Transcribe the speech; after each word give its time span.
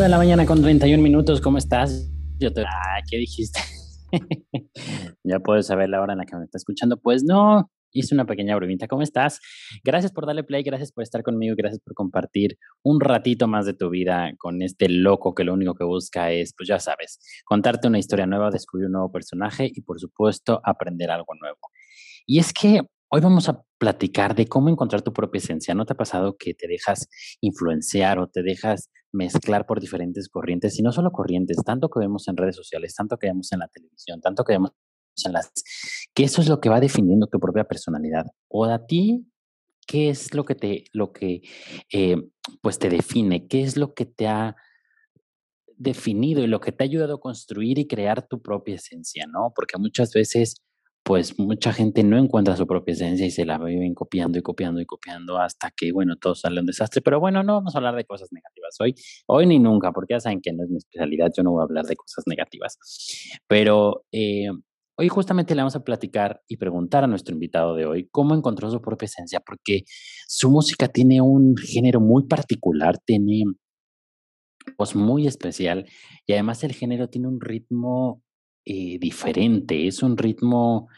8 0.00 0.04
de 0.04 0.08
la 0.08 0.16
mañana 0.16 0.46
con 0.46 0.62
31 0.62 1.02
minutos, 1.02 1.42
¿cómo 1.42 1.58
estás? 1.58 2.10
Yo 2.38 2.50
te... 2.50 2.62
Ah, 2.62 3.02
¿qué 3.06 3.18
dijiste? 3.18 3.60
ya 5.24 5.40
puedes 5.40 5.66
saber 5.66 5.90
la 5.90 6.00
hora 6.00 6.14
en 6.14 6.20
la 6.20 6.24
que 6.24 6.34
me 6.36 6.44
está 6.44 6.56
escuchando. 6.56 6.96
Pues 6.96 7.22
no, 7.22 7.70
hice 7.92 8.14
una 8.14 8.24
pequeña 8.24 8.56
bromita. 8.56 8.88
¿Cómo 8.88 9.02
estás? 9.02 9.40
Gracias 9.84 10.10
por 10.10 10.24
darle 10.24 10.42
play, 10.42 10.62
gracias 10.62 10.90
por 10.90 11.02
estar 11.02 11.22
conmigo, 11.22 11.54
gracias 11.54 11.82
por 11.84 11.92
compartir 11.92 12.56
un 12.82 12.98
ratito 12.98 13.46
más 13.46 13.66
de 13.66 13.74
tu 13.74 13.90
vida 13.90 14.32
con 14.38 14.62
este 14.62 14.88
loco 14.88 15.34
que 15.34 15.44
lo 15.44 15.52
único 15.52 15.74
que 15.74 15.84
busca 15.84 16.32
es, 16.32 16.54
pues 16.56 16.66
ya 16.66 16.78
sabes, 16.78 17.18
contarte 17.44 17.86
una 17.86 17.98
historia 17.98 18.24
nueva, 18.24 18.48
descubrir 18.50 18.86
un 18.86 18.92
nuevo 18.92 19.12
personaje 19.12 19.70
y 19.70 19.82
por 19.82 20.00
supuesto 20.00 20.62
aprender 20.64 21.10
algo 21.10 21.34
nuevo. 21.38 21.58
Y 22.24 22.38
es 22.38 22.54
que 22.54 22.80
hoy 23.10 23.20
vamos 23.20 23.50
a 23.50 23.62
platicar 23.80 24.34
de 24.34 24.46
cómo 24.46 24.68
encontrar 24.68 25.00
tu 25.00 25.12
propia 25.12 25.38
esencia. 25.38 25.74
¿No 25.74 25.86
te 25.86 25.94
ha 25.94 25.96
pasado 25.96 26.36
que 26.36 26.52
te 26.52 26.68
dejas 26.68 27.08
influenciar 27.40 28.18
o 28.18 28.28
te 28.28 28.42
dejas 28.42 28.90
mezclar 29.10 29.64
por 29.64 29.80
diferentes 29.80 30.28
corrientes? 30.28 30.78
Y 30.78 30.82
no 30.82 30.92
solo 30.92 31.10
corrientes, 31.10 31.56
tanto 31.64 31.88
que 31.88 31.98
vemos 31.98 32.28
en 32.28 32.36
redes 32.36 32.56
sociales, 32.56 32.94
tanto 32.94 33.16
que 33.16 33.28
vemos 33.28 33.50
en 33.52 33.60
la 33.60 33.68
televisión, 33.68 34.20
tanto 34.20 34.44
que 34.44 34.52
vemos 34.52 34.72
en 35.24 35.32
las... 35.32 35.50
que 36.14 36.24
eso 36.24 36.42
es 36.42 36.48
lo 36.48 36.60
que 36.60 36.68
va 36.68 36.78
definiendo 36.78 37.26
tu 37.26 37.40
propia 37.40 37.64
personalidad. 37.64 38.26
O 38.48 38.66
a 38.66 38.86
ti, 38.86 39.26
¿qué 39.86 40.10
es 40.10 40.34
lo 40.34 40.44
que 40.44 40.54
te, 40.54 40.84
lo 40.92 41.12
que, 41.12 41.40
eh, 41.90 42.16
pues 42.60 42.78
te 42.78 42.90
define? 42.90 43.48
¿Qué 43.48 43.62
es 43.62 43.78
lo 43.78 43.94
que 43.94 44.04
te 44.04 44.28
ha 44.28 44.56
definido 45.78 46.44
y 46.44 46.48
lo 46.48 46.60
que 46.60 46.72
te 46.72 46.84
ha 46.84 46.86
ayudado 46.86 47.14
a 47.14 47.20
construir 47.20 47.78
y 47.78 47.86
crear 47.86 48.28
tu 48.28 48.42
propia 48.42 48.74
esencia, 48.74 49.24
¿no? 49.26 49.54
Porque 49.56 49.78
muchas 49.78 50.12
veces 50.12 50.56
pues 51.02 51.38
mucha 51.38 51.72
gente 51.72 52.04
no 52.04 52.18
encuentra 52.18 52.56
su 52.56 52.66
propia 52.66 52.92
esencia 52.92 53.26
y 53.26 53.30
se 53.30 53.44
la 53.44 53.58
viven 53.58 53.94
copiando 53.94 54.38
y 54.38 54.42
copiando 54.42 54.80
y 54.80 54.86
copiando 54.86 55.38
hasta 55.38 55.70
que, 55.76 55.92
bueno, 55.92 56.16
todo 56.16 56.34
sale 56.34 56.60
un 56.60 56.66
desastre. 56.66 57.00
Pero 57.02 57.20
bueno, 57.20 57.42
no 57.42 57.54
vamos 57.54 57.74
a 57.74 57.78
hablar 57.78 57.96
de 57.96 58.04
cosas 58.04 58.28
negativas 58.32 58.76
hoy, 58.80 58.94
hoy 59.26 59.46
ni 59.46 59.58
nunca, 59.58 59.92
porque 59.92 60.14
ya 60.14 60.20
saben 60.20 60.40
que 60.40 60.52
no 60.52 60.64
es 60.64 60.70
mi 60.70 60.76
especialidad, 60.76 61.30
yo 61.36 61.42
no 61.42 61.52
voy 61.52 61.60
a 61.60 61.64
hablar 61.64 61.86
de 61.86 61.96
cosas 61.96 62.24
negativas. 62.26 62.78
Pero 63.46 64.04
eh, 64.12 64.50
hoy 64.96 65.08
justamente 65.08 65.54
le 65.54 65.62
vamos 65.62 65.76
a 65.76 65.84
platicar 65.84 66.42
y 66.46 66.58
preguntar 66.58 67.04
a 67.04 67.06
nuestro 67.06 67.34
invitado 67.34 67.74
de 67.74 67.86
hoy 67.86 68.08
cómo 68.10 68.34
encontró 68.34 68.70
su 68.70 68.82
propia 68.82 69.06
esencia, 69.06 69.40
porque 69.40 69.84
su 70.28 70.50
música 70.50 70.88
tiene 70.88 71.20
un 71.22 71.56
género 71.56 72.00
muy 72.00 72.26
particular, 72.26 72.98
tiene 72.98 73.44
voz 74.76 74.94
muy 74.94 75.26
especial 75.26 75.86
y 76.26 76.34
además 76.34 76.62
el 76.64 76.72
género 76.72 77.08
tiene 77.08 77.28
un 77.28 77.40
ritmo 77.40 78.22
eh, 78.64 78.98
diferente, 78.98 79.86
es 79.86 80.02
un 80.02 80.16
ritmo 80.16 80.88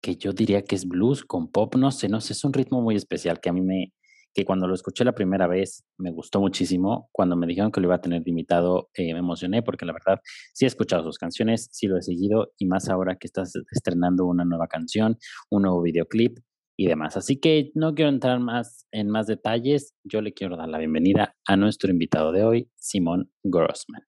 que 0.00 0.16
yo 0.16 0.32
diría 0.32 0.62
que 0.62 0.76
es 0.76 0.86
blues 0.86 1.24
con 1.24 1.50
pop, 1.50 1.76
no 1.76 1.90
sé, 1.90 2.08
no 2.08 2.20
sé, 2.20 2.32
es 2.32 2.44
un 2.44 2.52
ritmo 2.52 2.80
muy 2.80 2.96
especial 2.96 3.40
que 3.40 3.50
a 3.50 3.52
mí 3.52 3.60
me, 3.60 3.92
que 4.34 4.44
cuando 4.44 4.66
lo 4.66 4.74
escuché 4.74 5.04
la 5.04 5.14
primera 5.14 5.46
vez 5.46 5.84
me 5.98 6.10
gustó 6.10 6.40
muchísimo, 6.40 7.08
cuando 7.12 7.36
me 7.36 7.46
dijeron 7.46 7.72
que 7.72 7.80
lo 7.80 7.88
iba 7.88 7.96
a 7.96 8.00
tener 8.00 8.22
de 8.22 8.30
invitado 8.30 8.90
eh, 8.94 9.12
me 9.12 9.18
emocioné 9.18 9.62
porque 9.62 9.84
la 9.84 9.92
verdad 9.92 10.20
sí 10.52 10.64
he 10.64 10.68
escuchado 10.68 11.04
sus 11.04 11.18
canciones, 11.18 11.68
sí 11.72 11.86
lo 11.86 11.98
he 11.98 12.02
seguido 12.02 12.52
y 12.58 12.66
más 12.66 12.88
ahora 12.88 13.16
que 13.16 13.26
estás 13.26 13.52
estrenando 13.70 14.26
una 14.26 14.44
nueva 14.44 14.68
canción, 14.68 15.18
un 15.50 15.62
nuevo 15.62 15.82
videoclip 15.82 16.38
y 16.76 16.86
demás. 16.86 17.16
Así 17.16 17.38
que 17.38 17.70
no 17.74 17.94
quiero 17.94 18.10
entrar 18.10 18.40
más 18.40 18.86
en 18.92 19.10
más 19.10 19.26
detalles, 19.26 19.94
yo 20.04 20.22
le 20.22 20.32
quiero 20.32 20.56
dar 20.56 20.68
la 20.68 20.78
bienvenida 20.78 21.36
a 21.46 21.56
nuestro 21.56 21.90
invitado 21.90 22.32
de 22.32 22.44
hoy, 22.44 22.70
Simón 22.76 23.30
Grossman. 23.42 24.02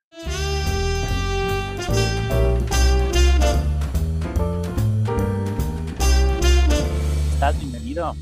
Bienvenido. 7.51 8.15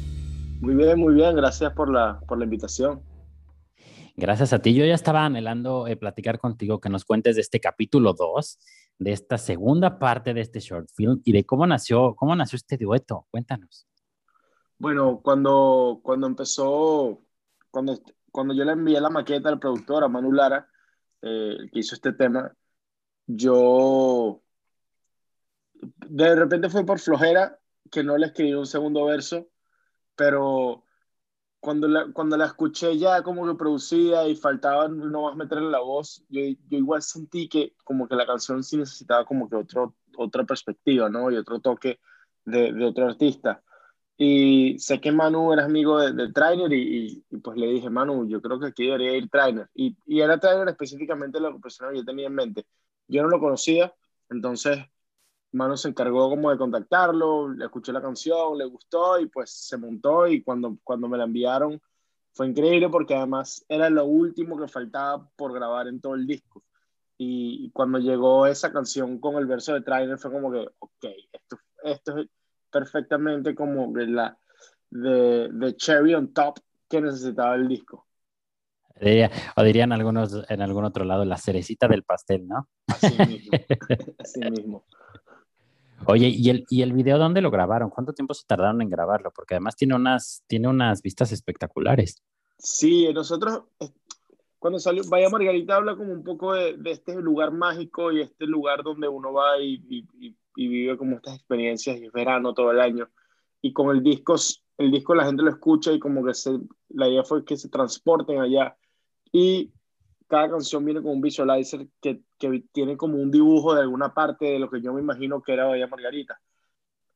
Muy 0.63 0.75
bien, 0.75 0.99
muy 0.99 1.13
bien. 1.13 1.37
Gracias 1.37 1.75
por 1.75 1.93
la, 1.93 2.21
por 2.21 2.39
la 2.39 2.45
invitación. 2.45 3.03
Gracias 4.17 4.55
a 4.55 4.61
ti. 4.61 4.73
Yo 4.73 4.87
ya 4.87 4.95
estaba 4.95 5.27
anhelando 5.27 5.87
eh, 5.87 5.97
platicar 5.99 6.39
contigo, 6.39 6.81
que 6.81 6.89
nos 6.89 7.05
cuentes 7.05 7.35
de 7.35 7.43
este 7.43 7.61
capítulo 7.61 8.15
2, 8.15 8.59
de 8.99 9.13
esta 9.13 9.37
segunda 9.37 9.99
parte 9.99 10.33
de 10.33 10.41
este 10.41 10.61
short 10.61 10.89
film 10.95 11.21
y 11.23 11.33
de 11.33 11.45
cómo 11.45 11.67
nació, 11.67 12.15
cómo 12.17 12.35
nació 12.35 12.57
este 12.57 12.79
dueto. 12.79 13.27
Cuéntanos. 13.31 13.87
Bueno, 14.79 15.21
cuando, 15.23 16.01
cuando 16.03 16.27
empezó, 16.27 17.21
cuando, 17.71 18.01
cuando 18.33 18.55
yo 18.55 18.65
le 18.65 18.73
envié 18.73 19.03
la 19.03 19.11
maqueta 19.11 19.51
al 19.51 19.59
productor, 19.59 20.03
a 20.03 20.09
Manu 20.09 20.33
Lara, 20.33 20.67
eh, 21.21 21.59
que 21.71 21.79
hizo 21.79 21.95
este 21.95 22.15
tema, 22.15 22.51
yo 23.27 24.41
de 26.09 26.35
repente 26.35 26.71
fue 26.71 26.87
por 26.87 26.99
flojera 26.99 27.60
que 27.91 28.05
no 28.05 28.17
le 28.17 28.27
escribí 28.27 28.55
un 28.55 28.67
segundo 28.67 29.05
verso, 29.05 29.49
pero 30.17 30.85
cuando 31.61 31.89
la, 31.89 32.07
cuando 32.13 32.37
la 32.37 32.47
escuché 32.47 32.99
ya 32.99 33.23
como 33.23 33.47
que 33.47 33.55
producía 33.55 34.27
y 34.27 34.37
faltaba 34.37 34.89
no 34.89 35.23
más 35.25 35.37
meterle 35.37 35.71
la 35.71 35.81
voz, 35.81 36.25
yo, 36.29 36.41
yo, 36.69 36.79
igual 36.79 37.03
sentí 37.03 37.49
que 37.49 37.75
como 37.85 38.09
que 38.09 38.17
la 38.17 38.27
canción 38.27 38.65
sí 38.65 38.77
necesitaba 38.79 39.25
como 39.25 39.49
que 39.49 39.57
otro, 39.57 39.97
otra 40.17 40.45
perspectiva, 40.45 41.09
¿no? 41.11 41.31
Y 41.31 41.37
otro 41.37 41.61
toque 41.61 42.01
de, 42.45 42.73
de 42.73 42.85
otro 42.87 43.07
artista. 43.07 43.63
Y 44.17 44.79
sé 44.79 45.01
que 45.01 45.13
Manu 45.13 45.53
era 45.53 45.65
amigo 45.65 45.99
de, 45.99 46.13
de 46.13 46.33
Trainer 46.33 46.73
y, 46.73 47.25
y, 47.31 47.37
pues 47.39 47.57
le 47.57 47.69
dije, 47.69 47.89
Manu, 47.91 48.29
yo 48.29 48.43
creo 48.43 48.61
que 48.61 48.67
aquí 48.67 48.85
debería 48.85 49.17
ir 49.17 49.31
Trainer. 49.31 49.69
Y, 49.75 49.97
y 50.07 50.21
era 50.21 50.39
Trainer 50.39 50.69
específicamente 50.69 51.41
la 51.41 51.57
persona 51.59 51.91
que 51.91 51.99
yo 51.99 52.05
tenía 52.05 52.27
en 52.27 52.35
mente. 52.35 52.67
Yo 53.09 53.23
no 53.23 53.29
lo 53.29 53.41
conocía, 53.41 53.95
entonces 54.29 54.79
Manu 55.53 55.77
se 55.77 55.89
encargó 55.89 56.31
como 56.31 56.51
de 56.51 56.59
contactarlo, 56.59 57.49
le 57.49 57.65
escuché 57.65 57.93
la 57.93 58.03
canción, 58.03 58.57
le 58.57 58.65
gustó 58.67 59.19
y 59.19 59.27
pues 59.27 59.51
se 59.51 59.77
montó 59.77 60.27
y 60.29 60.43
cuando, 60.43 60.79
cuando 60.85 61.09
me 61.09 61.19
la 61.19 61.25
enviaron 61.25 61.81
fue 62.33 62.47
increíble 62.47 62.89
porque 62.89 63.15
además 63.15 63.65
era 63.69 63.91
lo 63.91 64.05
último 64.05 64.59
que 64.59 64.69
faltaba 64.69 65.29
por 65.37 65.53
grabar 65.53 65.89
en 65.89 66.01
todo 66.01 66.15
el 66.15 66.27
disco. 66.27 66.63
Y, 67.19 67.71
cuando 67.73 67.99
llegó 67.99 68.47
esa 68.47 68.73
canción 68.73 69.19
con 69.19 69.37
el 69.37 69.47
verso 69.47 69.75
de 69.75 69.83
Trainer 69.83 70.17
fue 70.17 70.33
como 70.33 70.51
que, 70.51 70.67
ok, 70.79 71.05
esto, 71.33 71.59
esto 71.85 72.19
es 72.19 72.29
perfectamente 72.71 73.55
como 73.55 73.93
la 73.95 74.39
de, 74.89 75.51
de 75.53 75.77
cherry 75.77 76.15
on 76.15 76.33
top 76.33 76.61
que 76.89 77.01
necesitaba 77.01 77.57
el 77.57 77.69
disco. 77.69 78.07
O 79.57 79.63
dirían 79.63 79.93
algunos 79.93 80.45
en 80.49 80.61
algún 80.61 80.85
otro 80.85 81.05
lado 81.05 81.25
la 81.25 81.39
cerecita 81.39 81.89
del 81.89 82.03
pastel, 82.03 82.47
¿no? 82.47 82.69
Así 82.87 83.17
mismo. 83.27 83.51
Así 84.19 84.41
mismo. 84.41 84.85
Oye, 86.07 86.29
¿y 86.29 86.51
el, 86.51 86.65
¿y 86.71 86.83
el 86.83 86.93
video 86.93 87.19
dónde 87.19 87.41
lo 87.41 87.51
grabaron? 87.51 87.91
¿Cuánto 87.91 88.13
tiempo 88.13 88.35
se 88.35 88.47
tardaron 88.47 88.81
en 88.83 88.91
grabarlo? 88.91 89.31
Porque 89.35 89.55
además 89.55 89.77
tiene 89.77 89.95
unas, 89.95 90.43
tiene 90.47 90.69
unas 90.69 91.03
vistas 91.03 91.33
espectaculares. 91.33 92.23
Sí, 92.59 93.13
nosotros, 93.13 93.63
cuando 94.59 94.79
salió, 94.79 95.03
Vaya 95.09 95.29
Margarita 95.31 95.77
habla 95.77 95.97
como 95.97 96.13
un 96.13 96.23
poco 96.23 96.53
de, 96.53 96.77
de 96.77 96.91
este 96.91 97.15
lugar 97.17 97.53
mágico 97.53 98.13
y 98.13 98.21
este 98.21 98.47
lugar 98.47 98.83
donde 98.83 99.09
uno 99.09 99.33
va 99.33 99.59
y, 99.59 99.83
y, 99.89 100.37
y, 100.57 100.69
vive 100.69 100.99
como 100.99 101.17
estas 101.17 101.37
experiencias 101.37 101.99
y 101.99 102.07
es 102.07 102.13
verano 102.13 102.53
todo 102.55 102.71
el 102.71 102.81
año. 102.81 103.09
Y 103.63 103.73
con 103.73 103.95
el 103.95 104.03
disco, 104.03 104.37
el 104.79 104.91
disco 104.91 105.15
la 105.15 105.25
gente 105.25 105.43
lo 105.43 105.51
escucha 105.51 105.93
y 105.93 105.99
como 105.99 106.25
que 106.25 106.35
se, 106.35 106.59
la 106.89 107.09
idea 107.09 107.25
fue 107.25 107.45
que 107.45 107.57
se 107.57 107.69
transporten 107.69 108.41
allá. 108.41 108.77
Y 109.33 109.73
cada 110.27 110.51
canción 110.51 110.85
viene 110.85 111.03
con 111.03 111.13
un 111.13 111.21
visualizer 111.21 111.89
que, 112.01 112.23
que, 112.41 112.65
tiene 112.73 112.97
como 112.97 113.19
un 113.19 113.31
dibujo 113.31 113.75
de 113.75 113.83
alguna 113.83 114.15
parte 114.15 114.47
de 114.47 114.59
lo 114.59 114.71
que 114.71 114.81
yo 114.81 114.93
me 114.93 115.01
imagino 115.01 115.43
que 115.43 115.53
era 115.53 115.69
Bella 115.69 115.87
Margarita. 115.87 116.41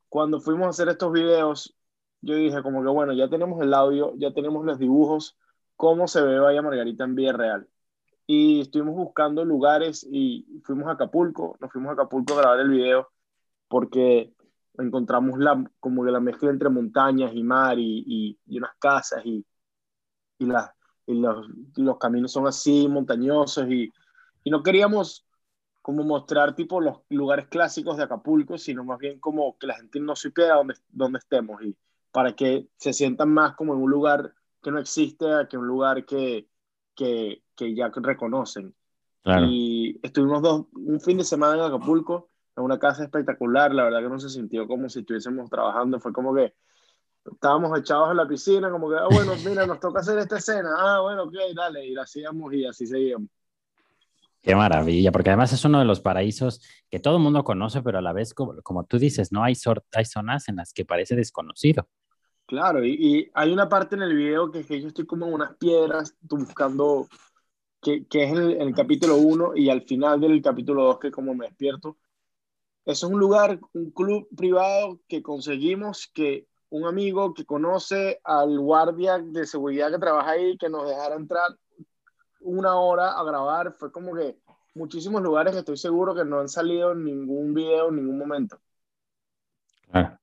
Cuando 0.08 0.40
fuimos 0.40 0.66
a 0.66 0.70
hacer 0.70 0.88
estos 0.88 1.12
videos, 1.12 1.76
yo 2.20 2.36
dije 2.36 2.62
como 2.62 2.82
que 2.82 2.88
bueno, 2.90 3.12
ya 3.14 3.28
tenemos 3.28 3.60
el 3.62 3.74
audio, 3.74 4.14
ya 4.16 4.32
tenemos 4.32 4.64
los 4.64 4.78
dibujos, 4.78 5.36
cómo 5.76 6.06
se 6.06 6.22
ve 6.22 6.38
Bella 6.38 6.62
Margarita 6.62 7.04
en 7.04 7.14
vida 7.16 7.32
real. 7.32 7.68
Y 8.26 8.60
estuvimos 8.60 8.94
buscando 8.94 9.44
lugares 9.44 10.06
y 10.08 10.46
fuimos 10.64 10.86
a 10.88 10.92
Acapulco, 10.92 11.56
nos 11.60 11.72
fuimos 11.72 11.90
a 11.90 11.92
Acapulco 11.94 12.34
a 12.34 12.38
grabar 12.38 12.60
el 12.60 12.70
video 12.70 13.08
porque 13.68 14.32
encontramos 14.78 15.38
la, 15.38 15.64
como 15.80 16.04
que 16.04 16.10
la 16.10 16.20
mezcla 16.20 16.50
entre 16.50 16.68
montañas 16.68 17.32
y 17.34 17.42
mar 17.42 17.78
y, 17.78 18.04
y, 18.06 18.38
y 18.46 18.58
unas 18.58 18.74
casas 18.78 19.24
y, 19.26 19.44
y 20.38 20.46
las 20.46 20.70
y 21.06 21.14
los, 21.14 21.46
los 21.76 21.98
caminos 21.98 22.32
son 22.32 22.46
así 22.46 22.88
montañosos 22.88 23.68
y, 23.68 23.92
y, 24.44 24.50
no 24.50 24.62
queríamos 24.62 25.26
como 25.82 26.04
mostrar 26.04 26.54
tipo 26.54 26.80
los 26.80 27.00
lugares 27.10 27.46
clásicos 27.48 27.96
de 27.96 28.04
Acapulco, 28.04 28.56
sino 28.56 28.84
más 28.84 28.98
bien 28.98 29.18
como 29.20 29.58
que 29.58 29.66
la 29.66 29.74
gente 29.74 30.00
no 30.00 30.14
supiera 30.16 30.54
dónde, 30.54 30.74
dónde 30.88 31.18
estemos 31.18 31.60
y 31.62 31.76
para 32.12 32.34
que 32.34 32.68
se 32.76 32.92
sientan 32.92 33.30
más 33.30 33.54
como 33.56 33.74
en 33.74 33.80
un 33.80 33.90
lugar 33.90 34.32
que 34.62 34.70
no 34.70 34.78
existe 34.78 35.26
que 35.50 35.58
un 35.58 35.66
lugar 35.66 36.06
que, 36.06 36.48
que, 36.94 37.42
que 37.54 37.74
ya 37.74 37.90
reconocen. 37.94 38.74
Claro. 39.22 39.46
Y 39.46 40.00
estuvimos 40.02 40.40
dos, 40.40 40.66
un 40.72 41.00
fin 41.00 41.18
de 41.18 41.24
semana 41.24 41.54
en 41.54 41.60
Acapulco, 41.60 42.30
en 42.56 42.64
una 42.64 42.78
casa 42.78 43.04
espectacular, 43.04 43.74
la 43.74 43.84
verdad 43.84 44.00
que 44.00 44.08
no 44.08 44.18
se 44.18 44.28
sintió 44.28 44.66
como 44.66 44.88
si 44.88 45.00
estuviésemos 45.00 45.50
trabajando, 45.50 45.98
fue 45.98 46.12
como 46.12 46.34
que 46.34 46.54
estábamos 47.30 47.78
echados 47.78 48.10
en 48.10 48.16
la 48.16 48.28
piscina, 48.28 48.70
como 48.70 48.90
que, 48.90 48.96
ah, 48.96 49.08
bueno, 49.10 49.32
mira, 49.44 49.66
nos 49.66 49.80
toca 49.80 50.00
hacer 50.00 50.18
esta 50.18 50.38
escena, 50.38 50.70
ah, 50.78 51.00
bueno, 51.00 51.24
ok, 51.24 51.34
dale, 51.54 51.86
y 51.86 51.94
la 51.94 52.02
hacíamos 52.02 52.52
y 52.52 52.66
así 52.66 52.86
seguíamos. 52.86 53.28
Qué 54.44 54.54
maravilla, 54.54 55.10
porque 55.10 55.30
además 55.30 55.54
es 55.54 55.64
uno 55.64 55.78
de 55.78 55.86
los 55.86 56.00
paraísos 56.00 56.60
que 56.90 57.00
todo 57.00 57.16
el 57.16 57.22
mundo 57.22 57.42
conoce, 57.44 57.80
pero 57.80 57.96
a 57.96 58.02
la 58.02 58.12
vez, 58.12 58.34
como, 58.34 58.60
como 58.62 58.84
tú 58.84 58.98
dices, 58.98 59.32
no 59.32 59.42
hay, 59.42 59.54
hay 59.92 60.04
zonas 60.04 60.50
en 60.50 60.56
las 60.56 60.74
que 60.74 60.84
parece 60.84 61.16
desconocido. 61.16 61.88
Claro, 62.44 62.84
y, 62.84 63.30
hay 63.32 63.52
una 63.52 63.70
parte 63.70 63.96
en 63.96 64.02
el 64.02 64.14
video 64.14 64.50
que 64.50 64.60
es 64.60 64.66
que 64.66 64.78
yo 64.82 64.88
estoy 64.88 65.06
como 65.06 65.26
en 65.26 65.32
unas 65.32 65.56
piedras 65.56 66.14
buscando 66.20 67.08
que, 67.80 68.06
que 68.06 68.24
es 68.24 68.32
el, 68.32 68.60
el 68.60 68.74
capítulo 68.74 69.16
1 69.16 69.56
y 69.56 69.70
al 69.70 69.80
final 69.80 70.20
del 70.20 70.42
capítulo 70.42 70.84
2, 70.84 70.98
que 70.98 71.10
como 71.10 71.34
me 71.34 71.46
despierto. 71.46 71.96
Es 72.84 73.02
un 73.02 73.18
lugar, 73.18 73.58
un 73.72 73.92
club 73.92 74.28
privado 74.36 75.00
que 75.08 75.22
conseguimos 75.22 76.06
que 76.12 76.48
un 76.68 76.84
amigo 76.84 77.32
que 77.32 77.46
conoce 77.46 78.20
al 78.24 78.58
guardia 78.58 79.18
de 79.18 79.46
seguridad 79.46 79.90
que 79.90 79.98
trabaja 79.98 80.32
ahí, 80.32 80.58
que 80.58 80.68
nos 80.68 80.86
dejara 80.86 81.14
entrar 81.14 81.48
una 82.44 82.76
hora 82.76 83.18
a 83.18 83.24
grabar, 83.24 83.72
fue 83.72 83.90
como 83.90 84.14
que 84.14 84.38
muchísimos 84.74 85.22
lugares 85.22 85.52
que 85.52 85.60
estoy 85.60 85.76
seguro 85.76 86.14
que 86.14 86.24
no 86.24 86.40
han 86.40 86.48
salido 86.48 86.92
en 86.92 87.04
ningún 87.04 87.54
video 87.54 87.88
en 87.88 87.96
ningún 87.96 88.18
momento. 88.18 88.60
Claro. 89.90 90.18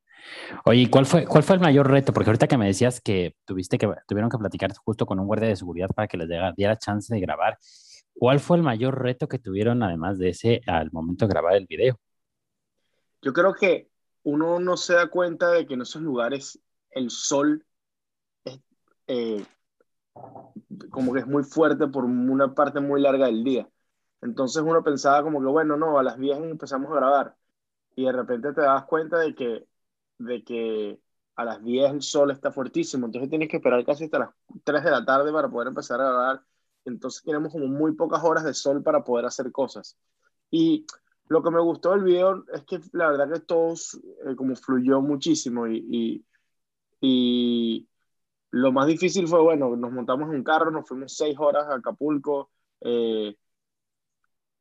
Oye, 0.65 0.89
¿cuál 0.89 1.05
fue, 1.05 1.25
¿cuál 1.25 1.43
fue 1.43 1.55
el 1.55 1.61
mayor 1.61 1.89
reto? 1.89 2.13
Porque 2.13 2.29
ahorita 2.29 2.47
que 2.47 2.57
me 2.57 2.67
decías 2.67 3.01
que 3.01 3.35
tuviste 3.45 3.77
que, 3.77 3.91
tuvieron 4.07 4.29
que 4.29 4.37
platicar 4.37 4.71
justo 4.75 5.05
con 5.05 5.19
un 5.19 5.25
guardia 5.25 5.49
de 5.49 5.55
seguridad 5.55 5.89
para 5.89 6.07
que 6.07 6.17
les 6.17 6.29
diera 6.55 6.77
chance 6.77 7.13
de 7.13 7.19
grabar. 7.19 7.57
¿Cuál 8.13 8.39
fue 8.39 8.57
el 8.57 8.63
mayor 8.63 9.01
reto 9.01 9.27
que 9.27 9.39
tuvieron 9.39 9.81
además 9.81 10.19
de 10.19 10.29
ese 10.29 10.61
al 10.67 10.91
momento 10.91 11.25
de 11.25 11.29
grabar 11.31 11.55
el 11.55 11.65
video? 11.65 11.99
Yo 13.21 13.33
creo 13.33 13.53
que 13.53 13.89
uno 14.23 14.59
no 14.59 14.77
se 14.77 14.93
da 14.93 15.07
cuenta 15.07 15.51
de 15.51 15.65
que 15.65 15.73
en 15.73 15.81
esos 15.81 16.01
lugares 16.01 16.59
el 16.91 17.09
sol 17.09 17.65
es, 18.43 18.59
eh, 19.07 19.43
como 20.89 21.13
que 21.13 21.19
es 21.21 21.27
muy 21.27 21.43
fuerte 21.43 21.87
por 21.87 22.05
una 22.05 22.53
parte 22.53 22.79
muy 22.79 23.01
larga 23.01 23.27
del 23.27 23.43
día. 23.43 23.69
Entonces 24.21 24.63
uno 24.63 24.83
pensaba 24.83 25.23
como 25.23 25.39
que, 25.41 25.47
bueno, 25.47 25.77
no, 25.77 25.97
a 25.99 26.03
las 26.03 26.17
10 26.19 26.37
empezamos 26.39 26.91
a 26.91 26.95
grabar. 26.95 27.35
Y 27.95 28.05
de 28.05 28.11
repente 28.13 28.53
te 28.53 28.61
das 28.61 28.85
cuenta 28.85 29.17
de 29.19 29.35
que 29.35 29.67
de 30.17 30.43
que 30.43 31.01
a 31.35 31.45
las 31.45 31.63
10 31.63 31.91
el 31.91 32.01
sol 32.01 32.31
está 32.31 32.51
fuertísimo, 32.51 33.05
entonces 33.05 33.29
tienes 33.29 33.49
que 33.49 33.57
esperar 33.57 33.83
casi 33.85 34.05
hasta 34.05 34.19
las 34.19 34.29
3 34.63 34.83
de 34.83 34.91
la 34.91 35.05
tarde 35.05 35.31
para 35.31 35.49
poder 35.49 35.69
empezar 35.69 35.99
a 36.01 36.05
grabar. 36.05 36.43
Entonces 36.85 37.23
tenemos 37.23 37.51
como 37.51 37.67
muy 37.67 37.93
pocas 37.93 38.23
horas 38.23 38.43
de 38.43 38.53
sol 38.53 38.83
para 38.83 39.03
poder 39.03 39.25
hacer 39.25 39.51
cosas. 39.51 39.97
Y 40.49 40.85
lo 41.27 41.41
que 41.43 41.51
me 41.51 41.61
gustó 41.61 41.91
del 41.91 42.03
video 42.03 42.43
es 42.53 42.63
que 42.63 42.79
la 42.93 43.09
verdad 43.09 43.31
que 43.31 43.39
todos 43.39 43.99
eh, 44.25 44.35
como 44.35 44.55
fluyó 44.55 45.01
muchísimo 45.01 45.67
y, 45.67 45.77
y, 45.89 46.25
y, 47.01 47.89
lo 48.51 48.71
más 48.71 48.87
difícil 48.87 49.27
fue, 49.27 49.41
bueno, 49.41 49.75
nos 49.75 49.91
montamos 49.91 50.29
en 50.29 50.35
un 50.37 50.43
carro, 50.43 50.71
nos 50.71 50.87
fuimos 50.87 51.15
6 51.15 51.37
horas 51.39 51.67
a 51.67 51.75
Acapulco. 51.75 52.51
Eh, 52.81 53.35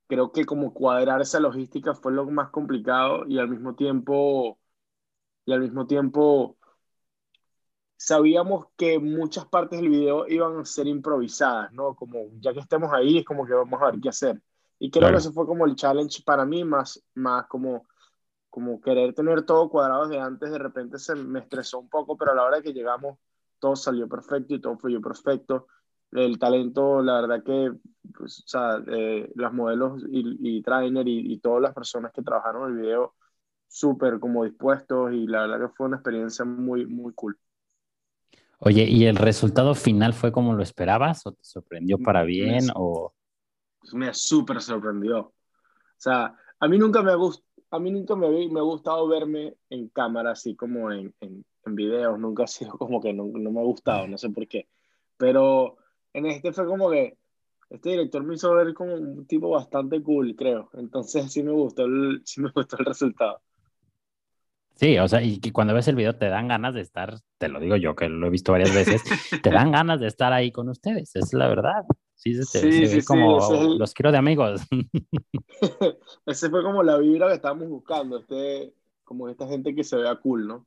creo 0.06 0.32
que 0.32 0.44
como 0.44 0.74
cuadrar 0.74 1.20
esa 1.22 1.40
logística 1.40 1.94
fue 1.94 2.12
lo 2.12 2.26
más 2.26 2.50
complicado 2.50 3.26
y 3.26 3.38
al 3.38 3.48
mismo 3.48 3.74
tiempo 3.76 4.58
y 5.44 5.52
al 5.52 5.60
mismo 5.60 5.86
tiempo 5.86 6.58
sabíamos 7.96 8.66
que 8.76 8.98
muchas 8.98 9.46
partes 9.46 9.80
del 9.80 9.90
video 9.90 10.26
iban 10.28 10.58
a 10.58 10.64
ser 10.64 10.86
improvisadas, 10.86 11.72
¿no? 11.72 11.94
Como 11.94 12.30
ya 12.40 12.52
que 12.52 12.60
estemos 12.60 12.92
ahí, 12.92 13.18
es 13.18 13.24
como 13.24 13.46
que 13.46 13.52
vamos 13.54 13.80
a 13.82 13.86
ver 13.90 14.00
qué 14.00 14.08
hacer. 14.08 14.42
Y 14.78 14.90
creo 14.90 15.10
que 15.10 15.18
eso 15.18 15.32
fue 15.32 15.46
como 15.46 15.66
el 15.66 15.76
challenge 15.76 16.22
para 16.24 16.46
mí, 16.46 16.64
más, 16.64 17.04
más 17.14 17.46
como, 17.46 17.86
como 18.48 18.80
querer 18.80 19.14
tener 19.14 19.42
todo 19.44 19.68
cuadrado 19.68 20.08
de 20.08 20.18
antes, 20.18 20.50
de 20.50 20.58
repente 20.58 20.98
se 20.98 21.14
me 21.14 21.40
estresó 21.40 21.78
un 21.78 21.90
poco, 21.90 22.16
pero 22.16 22.32
a 22.32 22.34
la 22.34 22.44
hora 22.44 22.62
que 22.62 22.72
llegamos, 22.72 23.18
todo 23.60 23.76
salió 23.76 24.08
perfecto 24.08 24.54
y 24.54 24.60
todo 24.60 24.76
fluyó 24.78 25.00
perfecto. 25.00 25.68
El 26.10 26.38
talento, 26.40 27.02
la 27.02 27.20
verdad 27.20 27.44
que, 27.44 27.72
pues, 28.16 28.40
o 28.40 28.48
sea, 28.48 28.82
eh, 28.88 29.30
las 29.36 29.52
modelos 29.52 30.02
y, 30.10 30.56
y 30.56 30.62
trainer 30.62 31.06
y, 31.06 31.32
y 31.32 31.38
todas 31.38 31.62
las 31.62 31.72
personas 31.72 32.12
que 32.12 32.22
trabajaron 32.22 32.72
el 32.72 32.82
video, 32.82 33.14
súper 33.68 34.18
como 34.18 34.44
dispuestos 34.44 35.12
y 35.12 35.28
la 35.28 35.42
verdad 35.42 35.68
que 35.68 35.74
fue 35.76 35.86
una 35.86 35.98
experiencia 35.98 36.44
muy, 36.44 36.86
muy 36.86 37.12
cool. 37.14 37.38
Oye, 38.58 38.84
¿y 38.84 39.06
el 39.06 39.16
resultado 39.16 39.74
final 39.74 40.12
fue 40.12 40.32
como 40.32 40.54
lo 40.54 40.62
esperabas 40.62 41.24
o 41.26 41.32
te 41.32 41.42
sorprendió 41.42 41.98
para 41.98 42.24
bien 42.24 42.66
me, 42.66 42.72
o...? 42.74 43.14
Me 43.92 44.12
súper 44.12 44.60
sorprendió. 44.60 45.18
O 45.20 45.32
sea, 45.96 46.34
a 46.58 46.68
mí 46.68 46.76
nunca 46.76 47.02
me, 47.02 47.14
gust, 47.14 47.42
a 47.70 47.78
mí 47.78 47.90
nunca 47.90 48.14
me, 48.16 48.28
me 48.48 48.60
ha 48.60 48.62
gustado 48.62 49.08
verme 49.08 49.56
en 49.70 49.88
cámara 49.88 50.32
así 50.32 50.54
como 50.56 50.92
en, 50.92 51.14
en, 51.20 51.44
en 51.66 51.74
videos, 51.74 52.18
nunca 52.18 52.44
ha 52.44 52.46
sido 52.46 52.72
como 52.78 53.00
que 53.00 53.12
no, 53.12 53.26
no, 53.26 53.50
me 53.50 53.60
ha 53.60 53.64
gustado, 53.64 54.06
no 54.06 54.18
sé 54.18 54.30
por 54.30 54.46
qué. 54.46 54.68
Pero 55.16 55.76
en 56.12 56.26
este 56.26 56.52
fue 56.52 56.66
como 56.66 56.90
que 56.90 57.16
este 57.68 57.90
director 57.90 58.24
me 58.24 58.34
hizo 58.34 58.52
ver 58.54 58.74
como 58.74 58.94
un 58.94 59.26
tipo 59.26 59.50
bastante 59.50 60.02
cool, 60.02 60.34
creo. 60.36 60.70
Entonces 60.74 61.32
sí 61.32 61.42
me 61.42 61.52
gustó 61.52 61.84
el, 61.84 62.22
sí 62.24 62.40
me 62.40 62.50
gustó 62.50 62.76
el 62.78 62.86
resultado. 62.86 63.40
Sí, 64.74 64.98
o 64.98 65.06
sea, 65.06 65.22
y 65.22 65.40
que 65.40 65.52
cuando 65.52 65.74
ves 65.74 65.88
el 65.88 65.96
video 65.96 66.16
te 66.16 66.30
dan 66.30 66.48
ganas 66.48 66.72
de 66.72 66.80
estar, 66.80 67.14
te 67.36 67.48
lo 67.48 67.60
digo 67.60 67.76
yo 67.76 67.94
que 67.94 68.08
lo 68.08 68.26
he 68.26 68.30
visto 68.30 68.52
varias 68.52 68.74
veces, 68.74 69.02
te 69.42 69.50
dan 69.50 69.70
ganas 69.72 70.00
de 70.00 70.06
estar 70.06 70.32
ahí 70.32 70.50
con 70.50 70.70
ustedes, 70.70 71.14
es 71.16 71.34
la 71.34 71.48
verdad. 71.48 71.84
Sí, 72.14 72.34
se, 72.34 72.44
sí, 72.44 72.86
se 72.86 73.00
sí, 73.00 73.06
como 73.06 73.40
sí, 73.40 73.54
el... 73.54 73.78
los 73.78 73.92
quiero 73.92 74.10
de 74.10 74.18
amigos. 74.18 74.62
Ese 76.26 76.48
fue 76.48 76.62
como 76.62 76.82
la 76.82 76.96
vibra 76.96 77.28
que 77.28 77.34
estábamos 77.34 77.68
buscando, 77.68 78.18
este, 78.18 78.74
como 79.04 79.28
esta 79.28 79.46
gente 79.46 79.74
que 79.74 79.84
se 79.84 79.96
vea 79.96 80.16
cool, 80.16 80.46
¿no? 80.46 80.66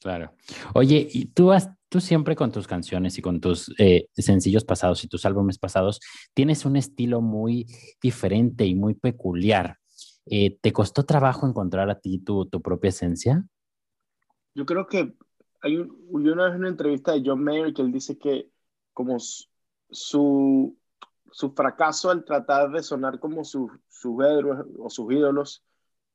Claro. 0.00 0.32
Oye, 0.74 1.08
y 1.10 1.26
tú 1.26 1.52
has, 1.52 1.70
tú 1.88 2.00
siempre 2.00 2.36
con 2.36 2.52
tus 2.52 2.66
canciones 2.66 3.18
y 3.18 3.22
con 3.22 3.40
tus 3.40 3.74
eh, 3.78 4.08
sencillos 4.12 4.64
pasados 4.64 5.02
y 5.04 5.08
tus 5.08 5.24
álbumes 5.24 5.58
pasados 5.58 6.00
tienes 6.34 6.64
un 6.64 6.76
estilo 6.76 7.20
muy 7.20 7.66
diferente 8.00 8.66
y 8.66 8.74
muy 8.74 8.94
peculiar. 8.94 9.78
Eh, 10.26 10.58
¿Te 10.60 10.72
costó 10.72 11.04
trabajo 11.04 11.46
encontrar 11.46 11.88
a 11.88 11.98
ti 11.98 12.18
tu, 12.18 12.46
tu 12.46 12.60
propia 12.60 12.90
esencia? 12.90 13.44
Yo 14.54 14.66
creo 14.66 14.86
que 14.86 15.14
hay 15.62 15.76
un, 15.76 16.24
yo 16.24 16.32
una 16.32 16.48
vez 16.48 16.56
una 16.56 16.68
entrevista 16.68 17.12
de 17.12 17.22
John 17.24 17.42
Mayer 17.42 17.72
que 17.72 17.82
él 17.82 17.92
dice 17.92 18.18
que 18.18 18.50
como 18.92 19.18
su, 19.18 20.76
su 21.30 21.50
fracaso 21.52 22.10
al 22.10 22.24
tratar 22.24 22.70
de 22.70 22.82
sonar 22.82 23.18
como 23.18 23.44
sus 23.44 23.70
su 23.88 24.22
héroes 24.22 24.60
o 24.78 24.90
sus 24.90 25.12
ídolos 25.12 25.64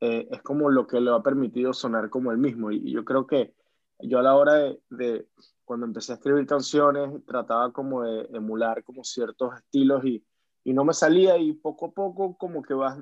eh, 0.01 0.27
es 0.31 0.41
como 0.41 0.69
lo 0.69 0.87
que 0.87 0.99
le 0.99 1.11
ha 1.11 1.21
permitido 1.21 1.73
sonar 1.73 2.09
como 2.09 2.31
él 2.31 2.37
mismo. 2.37 2.71
Y, 2.71 2.77
y 2.77 2.91
yo 2.91 3.05
creo 3.05 3.27
que 3.27 3.53
yo 4.03 4.19
a 4.19 4.23
la 4.23 4.35
hora 4.35 4.53
de, 4.55 4.81
de, 4.89 5.27
cuando 5.65 5.85
empecé 5.85 6.13
a 6.13 6.15
escribir 6.15 6.45
canciones 6.45 7.25
trataba 7.25 7.71
como 7.71 8.03
de 8.03 8.27
emular 8.33 8.83
como 8.83 9.03
ciertos 9.03 9.55
estilos 9.55 10.03
y, 10.05 10.25
y 10.63 10.73
no 10.73 10.83
me 10.83 10.93
salía 10.93 11.37
y 11.37 11.53
poco 11.53 11.87
a 11.87 11.91
poco 11.91 12.37
como 12.37 12.61
que 12.61 12.73
vas 12.73 12.97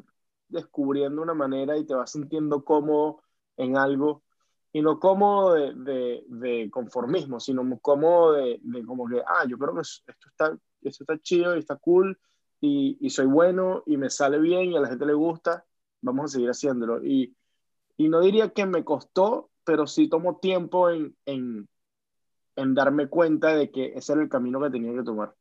descubriendo 0.47 1.21
una 1.21 1.33
manera 1.33 1.77
y 1.77 1.85
te 1.85 1.93
vas 1.93 2.11
sintiendo 2.11 2.63
cómodo 2.63 3.21
en 3.57 3.77
algo 3.77 4.23
y 4.71 4.81
no 4.81 4.99
cómodo 4.99 5.53
de, 5.53 5.73
de, 5.73 6.23
de 6.27 6.69
conformismo, 6.69 7.39
sino 7.39 7.63
cómodo 7.79 8.33
de, 8.33 8.59
de, 8.61 8.85
como 8.85 9.07
que, 9.07 9.21
ah, 9.25 9.45
yo 9.47 9.57
creo 9.57 9.73
que 9.73 9.81
esto 9.81 10.29
está, 10.29 10.57
esto 10.81 11.03
está 11.03 11.17
chido 11.19 11.55
y 11.55 11.59
está 11.59 11.75
cool 11.77 12.19
y, 12.61 12.97
y, 12.99 13.09
soy 13.09 13.25
bueno 13.25 13.83
y 13.85 13.97
me 13.97 14.09
sale 14.09 14.37
bien 14.37 14.71
y 14.71 14.77
a 14.77 14.81
la 14.81 14.89
gente 14.89 15.05
le 15.05 15.13
gusta, 15.13 15.65
vamos 16.01 16.25
a 16.25 16.27
seguir 16.27 16.49
haciéndolo. 16.49 17.03
Y, 17.03 17.35
y 17.97 18.09
no 18.09 18.21
diría 18.21 18.49
que 18.49 18.65
me 18.65 18.83
costó, 18.83 19.49
pero 19.69 19.85
sí 19.85 20.09
tomó 20.09 20.39
tiempo 20.39 20.89
en, 20.89 21.15
en, 21.27 21.69
en 22.55 22.73
darme 22.73 23.07
cuenta 23.07 23.55
de 23.55 23.69
que 23.69 23.93
ese 23.93 24.13
era 24.13 24.23
el 24.23 24.27
camino 24.27 24.59
que 24.59 24.71
tenía 24.71 24.91
que 24.95 25.03
tomar. 25.03 25.35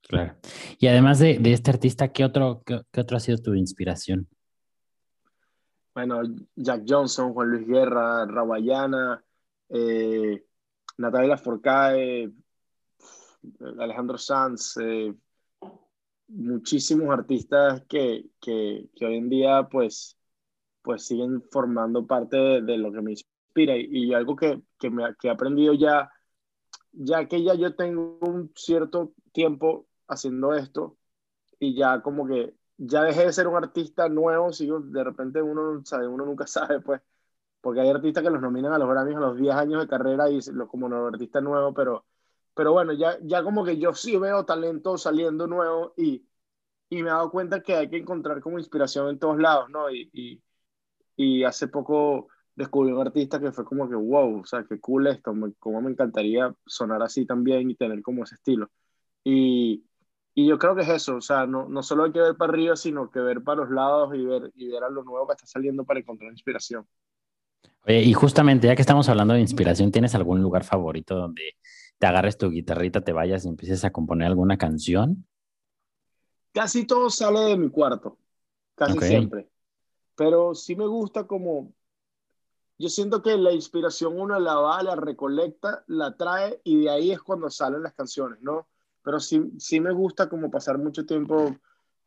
Claro. 0.00 0.34
Y 0.78 0.86
además 0.86 1.18
de, 1.18 1.38
de 1.38 1.52
este 1.52 1.70
artista, 1.70 2.10
¿qué 2.10 2.24
otro, 2.24 2.62
qué, 2.64 2.80
qué, 2.90 3.02
otro 3.02 3.18
ha 3.18 3.20
sido 3.20 3.36
tu 3.36 3.52
inspiración? 3.52 4.26
Bueno, 5.92 6.22
Jack 6.56 6.84
Johnson, 6.88 7.34
Juan 7.34 7.50
Luis 7.50 7.66
Guerra, 7.66 8.24
Rawayana, 8.24 9.22
eh, 9.68 10.42
Natalia 10.96 11.36
Forcae, 11.36 12.32
Alejandro 13.78 14.16
Sanz, 14.16 14.78
eh, 14.78 15.14
muchísimos 16.28 17.10
artistas 17.10 17.82
que, 17.86 18.30
que, 18.40 18.88
que, 18.96 19.04
hoy 19.04 19.16
en 19.16 19.28
día 19.28 19.68
pues, 19.70 20.17
pues 20.82 21.06
siguen 21.06 21.42
formando 21.50 22.06
parte 22.06 22.36
de, 22.36 22.62
de 22.62 22.78
lo 22.78 22.92
que 22.92 23.02
me 23.02 23.12
inspira 23.12 23.76
y, 23.76 23.88
y 23.90 24.14
algo 24.14 24.36
que, 24.36 24.62
que, 24.78 24.90
me, 24.90 25.14
que 25.16 25.28
he 25.28 25.30
aprendido 25.30 25.74
ya, 25.74 26.10
ya 26.92 27.26
que 27.28 27.42
ya 27.42 27.54
yo 27.54 27.74
tengo 27.76 28.18
un 28.22 28.52
cierto 28.56 29.14
tiempo 29.32 29.86
haciendo 30.08 30.54
esto 30.54 30.96
y 31.58 31.74
ya 31.76 32.02
como 32.02 32.26
que 32.26 32.54
ya 32.78 33.02
dejé 33.02 33.26
de 33.26 33.32
ser 33.32 33.48
un 33.48 33.56
artista 33.56 34.08
nuevo, 34.08 34.52
sigo, 34.52 34.80
de 34.80 35.04
repente 35.04 35.42
uno, 35.42 35.84
sabe, 35.84 36.06
uno 36.08 36.24
nunca 36.24 36.46
sabe, 36.48 36.80
pues, 36.80 37.02
porque 37.60 37.80
hay 37.80 37.90
artistas 37.90 38.22
que 38.22 38.30
los 38.30 38.40
nominan 38.42 38.72
a 38.72 38.78
los 38.78 38.88
Grammys 38.88 39.16
a 39.16 39.20
los 39.20 39.36
10 39.36 39.54
años 39.54 39.82
de 39.82 39.88
carrera 39.88 40.30
y 40.30 40.40
lo, 40.52 40.68
como 40.68 40.88
nuevo 40.88 41.08
artista 41.08 41.40
nuevo, 41.40 41.74
pero, 41.74 42.06
pero 42.54 42.72
bueno, 42.72 42.92
ya, 42.92 43.18
ya 43.22 43.42
como 43.42 43.64
que 43.64 43.78
yo 43.78 43.94
sí 43.94 44.16
veo 44.18 44.44
talento 44.44 44.96
saliendo 44.98 45.46
nuevo 45.46 45.94
y, 45.96 46.26
y 46.88 47.02
me 47.02 47.10
he 47.10 47.12
dado 47.12 47.30
cuenta 47.30 47.62
que 47.62 47.74
hay 47.76 47.90
que 47.90 47.98
encontrar 47.98 48.40
como 48.40 48.58
inspiración 48.58 49.08
en 49.08 49.18
todos 49.18 49.38
lados, 49.38 49.70
¿no? 49.70 49.90
Y, 49.90 50.10
y, 50.12 50.42
y 51.18 51.44
hace 51.44 51.68
poco 51.68 52.28
descubrí 52.54 52.92
un 52.92 53.06
artista 53.06 53.38
que 53.38 53.52
fue 53.52 53.64
como 53.64 53.88
que, 53.88 53.94
wow, 53.94 54.40
o 54.40 54.44
sea, 54.46 54.64
qué 54.64 54.80
cool 54.80 55.08
esto, 55.08 55.34
me, 55.34 55.52
como 55.58 55.82
me 55.82 55.90
encantaría 55.90 56.54
sonar 56.66 57.02
así 57.02 57.26
también 57.26 57.70
y 57.70 57.74
tener 57.74 58.00
como 58.02 58.24
ese 58.24 58.36
estilo. 58.36 58.70
Y, 59.22 59.84
y 60.34 60.48
yo 60.48 60.58
creo 60.58 60.74
que 60.74 60.82
es 60.82 60.88
eso, 60.88 61.16
o 61.16 61.20
sea, 61.20 61.46
no, 61.46 61.68
no 61.68 61.82
solo 61.82 62.04
hay 62.04 62.12
que 62.12 62.20
ver 62.20 62.36
para 62.36 62.52
arriba, 62.52 62.76
sino 62.76 63.10
que 63.10 63.20
ver 63.20 63.42
para 63.42 63.62
los 63.62 63.70
lados 63.70 64.14
y 64.14 64.24
ver, 64.24 64.50
y 64.54 64.68
ver 64.68 64.84
a 64.84 64.88
lo 64.88 65.04
nuevo 65.04 65.26
que 65.26 65.34
está 65.34 65.46
saliendo 65.46 65.84
para 65.84 66.00
encontrar 66.00 66.30
inspiración. 66.30 66.86
Oye, 67.84 68.02
y 68.02 68.12
justamente 68.12 68.68
ya 68.68 68.76
que 68.76 68.82
estamos 68.82 69.08
hablando 69.08 69.34
de 69.34 69.40
inspiración, 69.40 69.92
¿tienes 69.92 70.14
algún 70.14 70.40
lugar 70.40 70.64
favorito 70.64 71.16
donde 71.16 71.56
te 71.98 72.06
agarres 72.06 72.38
tu 72.38 72.48
guitarrita, 72.48 73.02
te 73.02 73.12
vayas 73.12 73.44
y 73.44 73.48
empieces 73.48 73.84
a 73.84 73.90
componer 73.90 74.28
alguna 74.28 74.56
canción? 74.56 75.26
casi 76.52 76.84
todo 76.84 77.08
sale 77.08 77.40
de 77.40 77.56
mi 77.56 77.70
cuarto, 77.70 78.18
casi 78.74 78.98
siempre. 78.98 79.48
Pero 80.18 80.52
sí 80.52 80.74
me 80.74 80.84
gusta 80.84 81.28
como, 81.28 81.72
yo 82.76 82.88
siento 82.88 83.22
que 83.22 83.36
la 83.36 83.52
inspiración 83.52 84.20
uno 84.20 84.40
la 84.40 84.56
va, 84.56 84.82
la 84.82 84.96
recolecta, 84.96 85.84
la 85.86 86.16
trae 86.16 86.60
y 86.64 86.80
de 86.82 86.90
ahí 86.90 87.12
es 87.12 87.22
cuando 87.22 87.48
salen 87.48 87.84
las 87.84 87.94
canciones, 87.94 88.40
¿no? 88.42 88.66
Pero 89.04 89.20
sí, 89.20 89.40
sí 89.58 89.78
me 89.78 89.92
gusta 89.92 90.28
como 90.28 90.50
pasar 90.50 90.76
mucho 90.76 91.06
tiempo 91.06 91.56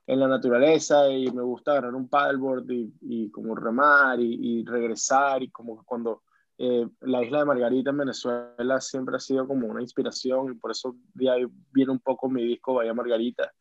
en 0.06 0.20
la 0.20 0.28
naturaleza 0.28 1.10
y 1.10 1.32
me 1.32 1.42
gusta 1.42 1.72
agarrar 1.72 1.96
un 1.96 2.10
paddleboard 2.10 2.70
y, 2.70 2.94
y 3.00 3.32
como 3.32 3.56
remar 3.56 4.20
y, 4.20 4.60
y, 4.60 4.66
regresar 4.66 5.42
y 5.42 5.50
como 5.50 5.82
cuando 5.86 6.24
eh, 6.58 6.86
la 7.00 7.24
isla 7.24 7.40
de 7.40 7.46
Margarita 7.46 7.92
en 7.92 7.98
Venezuela 7.98 8.82
siempre 8.82 9.16
ha 9.16 9.22
sido 9.22 9.48
como 9.48 9.68
una 9.68 9.82
inspiración 9.82 10.52
y 10.52 10.56
por 10.56 10.72
eso 10.72 10.98
de 11.14 11.30
ahí 11.30 11.46
viene 11.72 11.94
un 11.94 12.00
poco 12.00 12.30
mi 12.30 12.44
disco 12.44 12.74
Bahía 12.74 12.94
Margarita. 12.94 13.54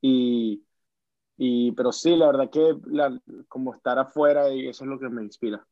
Y, 0.00 0.64
y, 1.44 1.72
pero 1.72 1.90
sí, 1.90 2.14
la 2.14 2.26
verdad 2.26 2.50
que 2.50 2.76
la, 2.86 3.20
como 3.48 3.74
estar 3.74 3.98
afuera 3.98 4.48
y 4.54 4.68
eso 4.68 4.84
es 4.84 4.90
lo 4.90 4.96
que 4.96 5.08
me 5.08 5.24
inspira. 5.24 5.66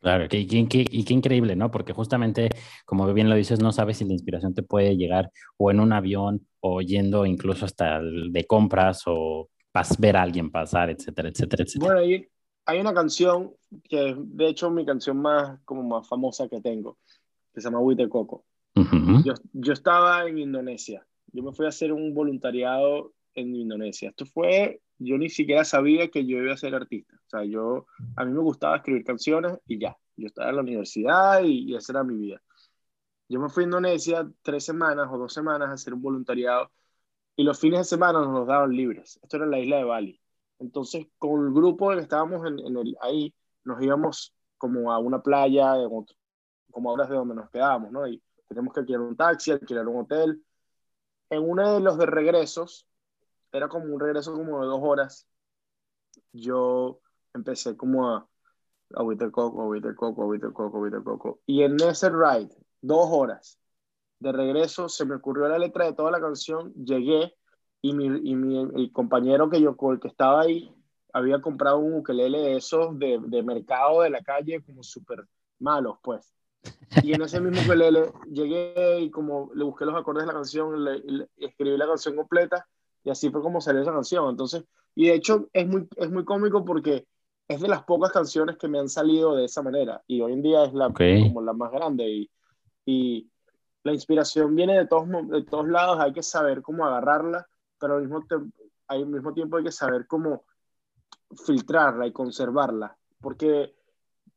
Claro, 0.00 0.24
y 0.30 0.46
qué, 0.46 0.86
increíble, 1.12 1.54
¿no? 1.54 1.70
Porque 1.70 1.92
justamente, 1.92 2.48
como 2.86 3.12
bien 3.12 3.28
lo 3.28 3.36
dices, 3.36 3.60
no 3.60 3.72
sabes 3.72 3.98
si 3.98 4.06
la 4.06 4.14
inspiración 4.14 4.54
te 4.54 4.62
puede 4.62 4.96
llegar 4.96 5.30
o 5.58 5.70
en 5.70 5.80
un 5.80 5.92
avión 5.92 6.46
o 6.60 6.80
yendo 6.80 7.26
incluso 7.26 7.66
hasta 7.66 8.00
de 8.00 8.46
compras 8.46 9.02
o 9.04 9.50
pas 9.70 10.00
ver 10.00 10.16
a 10.16 10.22
alguien 10.22 10.50
pasar, 10.50 10.88
etcétera, 10.88 11.28
etcétera, 11.28 11.64
etcétera. 11.64 11.92
Bueno, 11.92 12.00
hay, 12.00 12.26
hay 12.64 12.80
una 12.80 12.94
canción 12.94 13.52
que 13.84 14.12
es, 14.12 14.16
de 14.16 14.48
hecho, 14.48 14.70
mi 14.70 14.86
canción 14.86 15.18
más, 15.18 15.60
como 15.66 15.82
más 15.82 16.08
famosa 16.08 16.48
que 16.48 16.62
tengo, 16.62 16.96
que 17.52 17.60
se 17.60 17.66
llama 17.66 17.80
Huite 17.80 18.08
Coco. 18.08 18.46
yo, 18.74 19.34
yo 19.52 19.72
estaba 19.74 20.26
en 20.26 20.38
Indonesia. 20.38 21.06
Yo 21.32 21.42
me 21.42 21.52
fui 21.52 21.66
a 21.66 21.68
hacer 21.68 21.92
un 21.92 22.14
voluntariado 22.14 23.12
en 23.34 23.54
Indonesia. 23.54 24.10
Esto 24.10 24.26
fue 24.26 24.80
yo 25.00 25.16
ni 25.18 25.30
siquiera 25.30 25.64
sabía 25.64 26.08
que 26.10 26.26
yo 26.26 26.38
iba 26.38 26.52
a 26.52 26.56
ser 26.56 26.74
artista. 26.74 27.16
O 27.16 27.28
sea, 27.30 27.44
yo, 27.44 27.86
a 28.16 28.24
mí 28.24 28.32
me 28.32 28.40
gustaba 28.40 28.76
escribir 28.76 29.04
canciones 29.04 29.58
y 29.66 29.78
ya. 29.78 29.96
Yo 30.16 30.26
estaba 30.26 30.50
en 30.50 30.56
la 30.56 30.62
universidad 30.62 31.42
y, 31.42 31.74
esa 31.74 31.92
era 31.92 32.04
mi 32.04 32.16
vida. 32.16 32.42
Yo 33.28 33.40
me 33.40 33.48
fui 33.48 33.64
a 33.64 33.66
Indonesia 33.66 34.30
tres 34.42 34.64
semanas 34.64 35.08
o 35.10 35.16
dos 35.16 35.32
semanas 35.32 35.70
a 35.70 35.72
hacer 35.72 35.94
un 35.94 36.02
voluntariado 36.02 36.70
y 37.36 37.44
los 37.44 37.58
fines 37.58 37.80
de 37.80 37.84
semana 37.84 38.20
nos 38.20 38.32
los 38.32 38.46
daban 38.46 38.70
libres. 38.72 39.18
Esto 39.22 39.38
era 39.38 39.46
la 39.46 39.58
isla 39.58 39.78
de 39.78 39.84
Bali. 39.84 40.20
Entonces, 40.58 41.06
con 41.16 41.46
el 41.46 41.52
grupo 41.54 41.90
que 41.90 42.00
estábamos 42.00 42.46
en, 42.46 42.58
el, 42.58 42.96
ahí, 43.00 43.34
nos 43.64 43.82
íbamos 43.82 44.34
como 44.58 44.92
a 44.92 44.98
una 44.98 45.22
playa, 45.22 45.74
como 46.70 46.90
a 46.90 46.92
horas 46.92 47.08
de 47.08 47.16
donde 47.16 47.34
nos 47.34 47.48
quedábamos, 47.50 47.92
¿no? 47.92 48.06
Y 48.06 48.22
tenemos 48.48 48.74
que 48.74 48.80
alquilar 48.80 49.00
un 49.00 49.16
taxi, 49.16 49.52
alquilar 49.52 49.88
un 49.88 50.00
hotel. 50.00 50.44
En 51.30 51.48
uno 51.48 51.74
de 51.74 51.80
los 51.80 51.96
de 51.96 52.06
regresos, 52.06 52.86
era 53.52 53.68
como 53.68 53.86
un 53.86 54.00
regreso 54.00 54.32
como 54.32 54.60
de 54.60 54.66
dos 54.66 54.80
horas. 54.82 55.26
Yo 56.32 57.00
empecé 57.34 57.76
como 57.76 58.08
a 58.08 58.28
agüita 58.94 59.24
el 59.24 59.30
coco, 59.30 59.62
agüita 59.62 59.88
el 59.88 59.96
coco, 59.96 60.22
agüita 60.22 60.46
el 60.46 60.52
coco, 60.52 60.76
agüita 60.78 60.96
el 60.96 61.04
coco. 61.04 61.40
Y 61.46 61.62
en 61.62 61.76
ese 61.80 62.10
ride, 62.10 62.50
dos 62.80 63.08
horas 63.10 63.58
de 64.18 64.32
regreso, 64.32 64.88
se 64.88 65.04
me 65.04 65.14
ocurrió 65.14 65.48
la 65.48 65.58
letra 65.58 65.86
de 65.86 65.94
toda 65.94 66.10
la 66.10 66.20
canción, 66.20 66.72
llegué 66.74 67.34
y 67.80 67.94
mi, 67.94 68.06
y 68.06 68.34
mi 68.34 68.90
compañero 68.92 69.48
que 69.48 69.60
yo, 69.60 69.76
el 69.90 70.00
que 70.00 70.08
estaba 70.08 70.42
ahí, 70.42 70.74
había 71.12 71.40
comprado 71.40 71.78
un 71.78 71.94
ukelele 71.94 72.38
de 72.38 72.56
esos 72.56 72.98
de, 72.98 73.18
de 73.26 73.42
mercado 73.42 74.02
de 74.02 74.10
la 74.10 74.22
calle 74.22 74.62
como 74.62 74.82
súper 74.82 75.26
malos, 75.58 75.98
pues. 76.02 76.32
Y 77.02 77.14
en 77.14 77.22
ese 77.22 77.40
mismo 77.40 77.62
ukelele 77.62 78.12
llegué 78.30 79.00
y 79.00 79.10
como 79.10 79.50
le 79.54 79.64
busqué 79.64 79.86
los 79.86 79.96
acordes 79.96 80.24
de 80.24 80.26
la 80.26 80.34
canción, 80.34 80.84
le 80.84 81.28
escribí 81.38 81.76
la 81.76 81.86
canción 81.86 82.16
completa 82.16 82.66
y 83.04 83.10
así 83.10 83.30
fue 83.30 83.42
como 83.42 83.60
salió 83.60 83.82
esa 83.82 83.92
canción. 83.92 84.28
Entonces, 84.30 84.64
y 84.94 85.08
de 85.08 85.14
hecho 85.14 85.48
es 85.52 85.66
muy, 85.66 85.88
es 85.96 86.10
muy 86.10 86.24
cómico 86.24 86.64
porque 86.64 87.06
es 87.48 87.60
de 87.60 87.68
las 87.68 87.82
pocas 87.84 88.12
canciones 88.12 88.56
que 88.56 88.68
me 88.68 88.78
han 88.78 88.88
salido 88.88 89.34
de 89.34 89.44
esa 89.44 89.62
manera. 89.62 90.02
Y 90.06 90.20
hoy 90.20 90.32
en 90.32 90.42
día 90.42 90.64
es 90.64 90.72
la, 90.72 90.92
como 90.92 91.42
la 91.42 91.52
más 91.52 91.72
grande. 91.72 92.08
Y, 92.08 92.30
y 92.86 93.30
la 93.82 93.92
inspiración 93.92 94.54
viene 94.54 94.78
de 94.78 94.86
todos, 94.86 95.08
de 95.28 95.42
todos 95.44 95.68
lados. 95.68 95.98
Hay 96.00 96.12
que 96.12 96.22
saber 96.22 96.62
cómo 96.62 96.84
agarrarla, 96.84 97.46
pero 97.78 97.96
al 97.96 98.02
mismo, 98.02 98.24
al 98.86 99.06
mismo 99.06 99.32
tiempo 99.32 99.56
hay 99.56 99.64
que 99.64 99.72
saber 99.72 100.06
cómo 100.06 100.44
filtrarla 101.44 102.06
y 102.06 102.12
conservarla. 102.12 102.96
Porque 103.20 103.74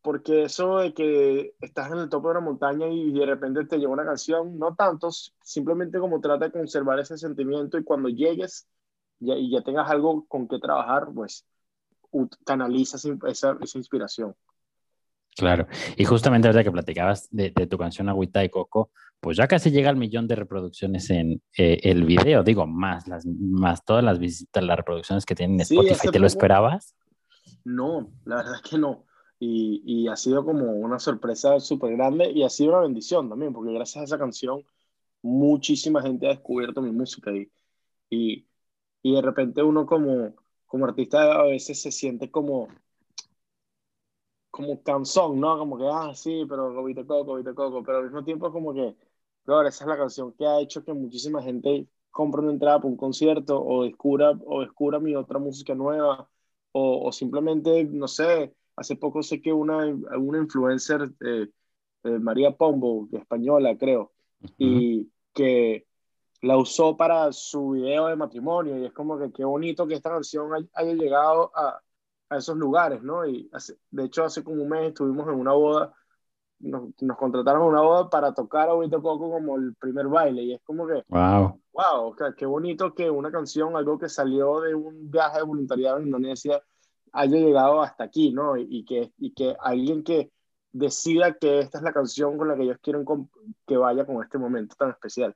porque 0.03 0.43
eso 0.43 0.79
de 0.79 0.93
que 0.93 1.55
estás 1.61 1.89
en 1.89 1.97
el 1.97 2.09
tope 2.09 2.27
de 2.27 2.31
una 2.31 2.41
montaña 2.41 2.87
y 2.89 3.13
de 3.13 3.25
repente 3.25 3.63
te 3.63 3.77
llega 3.77 3.89
una 3.89 4.05
canción, 4.05 4.59
no 4.59 4.75
tanto, 4.75 5.09
simplemente 5.41 5.97
como 5.97 6.19
trata 6.19 6.45
de 6.45 6.51
conservar 6.51 6.99
ese 6.99 7.17
sentimiento 7.17 7.77
y 7.77 7.85
cuando 7.85 8.09
llegues 8.09 8.67
ya, 9.19 9.35
y 9.35 9.49
ya 9.49 9.61
tengas 9.61 9.89
algo 9.89 10.25
con 10.27 10.49
que 10.49 10.59
trabajar, 10.59 11.07
pues 11.15 11.45
canalizas 12.45 13.05
esa, 13.05 13.57
esa 13.61 13.77
inspiración. 13.77 14.35
Claro, 15.37 15.67
y 15.95 16.03
justamente 16.03 16.49
ahora 16.49 16.65
que 16.65 16.71
platicabas 16.71 17.29
de, 17.31 17.51
tu 17.51 17.77
canción 17.77 18.09
Agüita 18.09 18.41
de 18.41 18.51
Coco, 18.51 18.91
pues 19.21 19.37
ya 19.37 19.47
casi 19.47 19.71
llega 19.71 19.89
al 19.89 19.95
millón 19.95 20.27
de 20.27 20.35
reproducciones 20.35 21.09
en 21.11 21.41
eh, 21.57 21.79
el 21.81 22.03
video, 22.03 22.43
digo, 22.43 22.67
más, 22.67 23.07
las, 23.07 23.25
más 23.25 23.85
todas 23.85 24.03
las 24.03 24.19
visitas, 24.19 24.61
las 24.65 24.75
reproducciones 24.75 25.25
que 25.25 25.33
tienen 25.33 25.55
en 25.55 25.61
Spotify, 25.61 26.09
¿te 26.11 26.19
lo 26.19 26.27
esperabas? 26.27 26.93
No, 27.63 28.11
la 28.25 28.35
verdad 28.35 28.55
es 28.55 28.69
que 28.69 28.77
no 28.77 29.05
y, 29.45 30.07
ha 30.07 30.15
sido 30.15 30.45
como 30.45 30.71
una 30.73 30.99
sorpresa 30.99 31.59
súper 31.59 31.95
grande 31.95 32.31
y 32.31 32.43
ha 32.43 32.49
sido 32.49 32.71
una 32.71 32.81
bendición 32.81 33.29
también, 33.29 33.53
porque 33.53 33.73
gracias 33.73 34.01
a 34.01 34.05
esa 34.05 34.17
canción 34.17 34.63
muchísima 35.21 36.01
gente 36.01 36.27
ha 36.27 36.29
descubierto 36.31 36.81
mi 36.81 36.91
música 36.91 37.31
y, 37.31 37.51
y, 38.09 38.47
y 39.01 39.15
de 39.15 39.21
repente 39.21 39.63
uno 39.63 39.85
como, 39.85 40.35
como 40.65 40.85
artista 40.85 41.33
a 41.33 41.43
veces 41.43 41.81
se 41.81 41.91
siente 41.91 42.31
como 42.31 42.69
como 44.51 44.83
canzón, 44.83 45.39
¿no? 45.39 45.57
Como 45.57 45.77
que, 45.77 45.85
ah, 45.91 46.13
sí, 46.15 46.45
pero 46.47 46.73
Cobite 46.75 47.05
Coco, 47.05 47.25
Cobite 47.25 47.55
Coco, 47.55 47.83
pero 47.83 47.97
al 47.99 48.03
mismo 48.05 48.23
tiempo 48.23 48.51
como 48.51 48.73
que, 48.73 48.95
claro, 49.45 49.67
esa 49.67 49.83
es 49.83 49.87
la 49.87 49.97
canción 49.97 50.33
que 50.33 50.45
ha 50.45 50.59
hecho 50.59 50.83
que 50.83 50.93
muchísima 50.93 51.41
gente 51.41 51.87
compre 52.11 52.41
una 52.41 52.51
entrada 52.51 52.77
para 52.77 52.89
un 52.89 52.97
concierto 52.97 53.59
o 53.63 53.83
descubra, 53.83 54.31
o 54.45 54.61
descubra 54.61 54.99
mi 54.99 55.15
otra 55.15 55.39
música 55.39 55.73
nueva 55.75 56.29
o, 56.71 57.07
o 57.07 57.11
simplemente, 57.11 57.83
no 57.85 58.07
sé, 58.07 58.53
Hace 58.75 58.95
poco 58.95 59.21
sé 59.23 59.41
que 59.41 59.53
una, 59.53 59.85
una 60.17 60.37
influencer, 60.39 61.11
eh, 61.21 61.47
eh, 62.03 62.19
María 62.19 62.55
Pombo, 62.55 63.07
española 63.11 63.77
creo, 63.77 64.11
y 64.57 65.09
que 65.33 65.85
la 66.41 66.57
usó 66.57 66.97
para 66.97 67.31
su 67.31 67.71
video 67.71 68.07
de 68.07 68.17
matrimonio 68.17 68.77
y 68.77 68.85
es 68.85 68.91
como 68.91 69.17
que 69.17 69.31
qué 69.31 69.45
bonito 69.45 69.87
que 69.87 69.93
esta 69.93 70.09
canción 70.09 70.69
haya 70.73 70.93
llegado 70.93 71.51
a, 71.55 71.79
a 72.29 72.37
esos 72.37 72.57
lugares, 72.57 73.01
¿no? 73.01 73.25
Y 73.25 73.49
de 73.91 74.03
hecho 74.03 74.25
hace 74.25 74.43
como 74.43 74.63
un 74.63 74.69
mes 74.69 74.89
estuvimos 74.89 75.27
en 75.27 75.35
una 75.35 75.53
boda, 75.53 75.93
nos, 76.59 76.89
nos 77.01 77.17
contrataron 77.17 77.61
a 77.61 77.65
una 77.65 77.81
boda 77.81 78.09
para 78.09 78.33
tocar 78.33 78.69
a 78.69 78.77
Vito 78.77 79.01
Coco 79.01 79.29
como 79.31 79.55
el 79.55 79.75
primer 79.75 80.07
baile 80.07 80.43
y 80.43 80.53
es 80.53 80.61
como 80.63 80.85
que, 80.85 81.03
wow, 81.07 81.59
wow, 81.71 82.15
qué 82.35 82.45
bonito 82.45 82.93
que 82.93 83.09
una 83.09 83.31
canción, 83.31 83.75
algo 83.75 83.97
que 83.97 84.09
salió 84.09 84.59
de 84.61 84.75
un 84.75 85.09
viaje 85.09 85.37
de 85.37 85.43
voluntariado 85.43 85.99
en 85.99 86.07
Indonesia, 86.07 86.61
haya 87.13 87.37
llegado 87.37 87.81
hasta 87.81 88.03
aquí, 88.03 88.31
¿no? 88.33 88.57
Y, 88.57 88.83
que, 88.83 89.13
y 89.17 89.33
que 89.33 89.55
alguien 89.59 90.03
que 90.03 90.31
decida 90.71 91.33
que 91.33 91.59
esta 91.59 91.77
es 91.77 91.83
la 91.83 91.93
canción 91.93 92.37
con 92.37 92.47
la 92.47 92.55
que 92.55 92.63
ellos 92.63 92.77
quieren 92.81 93.05
que 93.65 93.77
vaya 93.77 94.05
con 94.05 94.21
este 94.23 94.37
momento 94.37 94.75
tan 94.75 94.89
especial. 94.89 95.35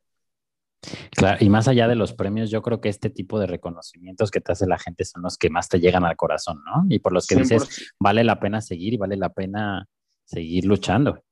Claro, 1.12 1.38
y 1.39 1.50
más 1.50 1.67
allá 1.67 1.88
de 1.88 1.96
los 1.96 2.13
premios, 2.13 2.50
yo 2.50 2.62
creo 2.62 2.81
que 2.81 2.89
este 2.89 3.10
tipo 3.10 3.39
de 3.39 3.48
reconocimientos 3.48 4.31
que 4.31 4.41
te 4.41 4.51
hace 4.51 4.67
la 4.67 4.77
gente 4.77 5.05
son 5.05 5.22
los 5.22 5.38
que 5.38 5.50
más 5.50 5.69
te 5.69 5.79
llegan 5.79 6.05
al 6.05 6.15
corazón, 6.15 6.62
¿no? 6.65 6.86
Y 6.89 7.00
por 7.00 7.13
los 7.13 7.27
que 7.27 7.36
dices, 7.36 7.93
vale 8.00 8.24
la 8.24 8.39
pena 8.39 8.62
seguir 8.62 8.93
y 8.93 8.98
vale 8.98 9.17
la 9.17 9.29
pena 9.29 9.88
seguir 10.24 10.65
luchando. 10.65 11.24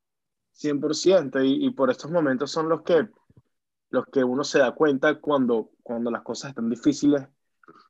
100%, 0.53 1.43
y, 1.45 1.65
y 1.65 1.69
por 1.71 1.89
estos 1.89 2.11
momentos 2.11 2.51
son 2.51 2.69
los 2.69 2.81
que, 2.83 3.07
los 3.89 4.05
que 4.07 4.23
uno 4.23 4.43
se 4.43 4.59
da 4.59 4.73
cuenta 4.73 5.19
cuando, 5.19 5.71
cuando 5.83 6.11
las 6.11 6.21
cosas 6.21 6.49
están 6.49 6.69
difíciles 6.69 7.27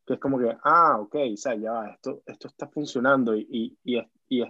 que 0.06 0.14
es 0.14 0.20
como 0.20 0.40
que, 0.40 0.56
ah, 0.64 0.98
ok, 1.00 1.16
o 1.34 1.38
sea, 1.38 1.56
ya 1.56 1.88
esto, 1.88 2.22
esto 2.26 2.48
está 2.48 2.68
funcionando 2.68 3.36
y, 3.36 3.78
y, 3.84 4.00
y, 4.30 4.44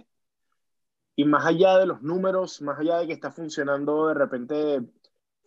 y, 1.16 1.24
más 1.24 1.46
allá 1.46 1.78
de 1.78 1.86
los 1.86 2.02
números, 2.02 2.60
más 2.62 2.78
allá 2.78 2.98
de 2.98 3.06
que 3.06 3.14
está 3.14 3.30
funcionando 3.30 4.08
de 4.08 4.14
repente 4.14 4.82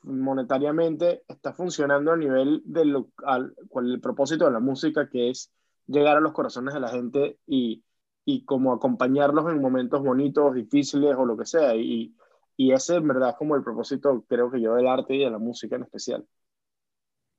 monetariamente, 0.04 1.24
está 1.28 1.54
funcionando 1.54 2.12
a 2.12 2.18
nivel 2.18 2.62
de 2.66 2.86
lo, 2.86 3.10
al, 3.26 3.54
cual 3.68 3.92
el 3.92 4.02
propósito 4.02 4.46
de 4.46 4.52
la 4.52 4.60
música, 4.60 5.10
que 5.10 5.30
es 5.30 5.52
llegar 5.88 6.18
a 6.18 6.22
los 6.22 6.34
corazones 6.34 6.74
de 6.74 6.80
la 6.80 6.90
gente 6.90 7.38
y, 7.46 7.84
y 8.26 8.46
como 8.46 8.74
acompañarlos 8.74 9.50
en 9.52 9.62
momentos 9.62 10.02
bonitos, 10.02 10.56
difíciles 10.56 11.16
o 11.18 11.26
lo 11.26 11.38
que 11.38 11.46
sea. 11.46 11.76
Y, 11.76 12.16
y 12.56 12.72
ese 12.72 12.96
en 12.96 13.08
verdad 13.08 13.30
es 13.30 13.36
como 13.36 13.56
el 13.56 13.64
propósito, 13.64 14.26
creo 14.28 14.50
que 14.50 14.62
yo, 14.62 14.76
del 14.76 14.88
arte 14.88 15.16
y 15.16 15.20
de 15.20 15.30
la 15.30 15.40
música 15.40 15.76
en 15.76 15.84
especial. 15.84 16.26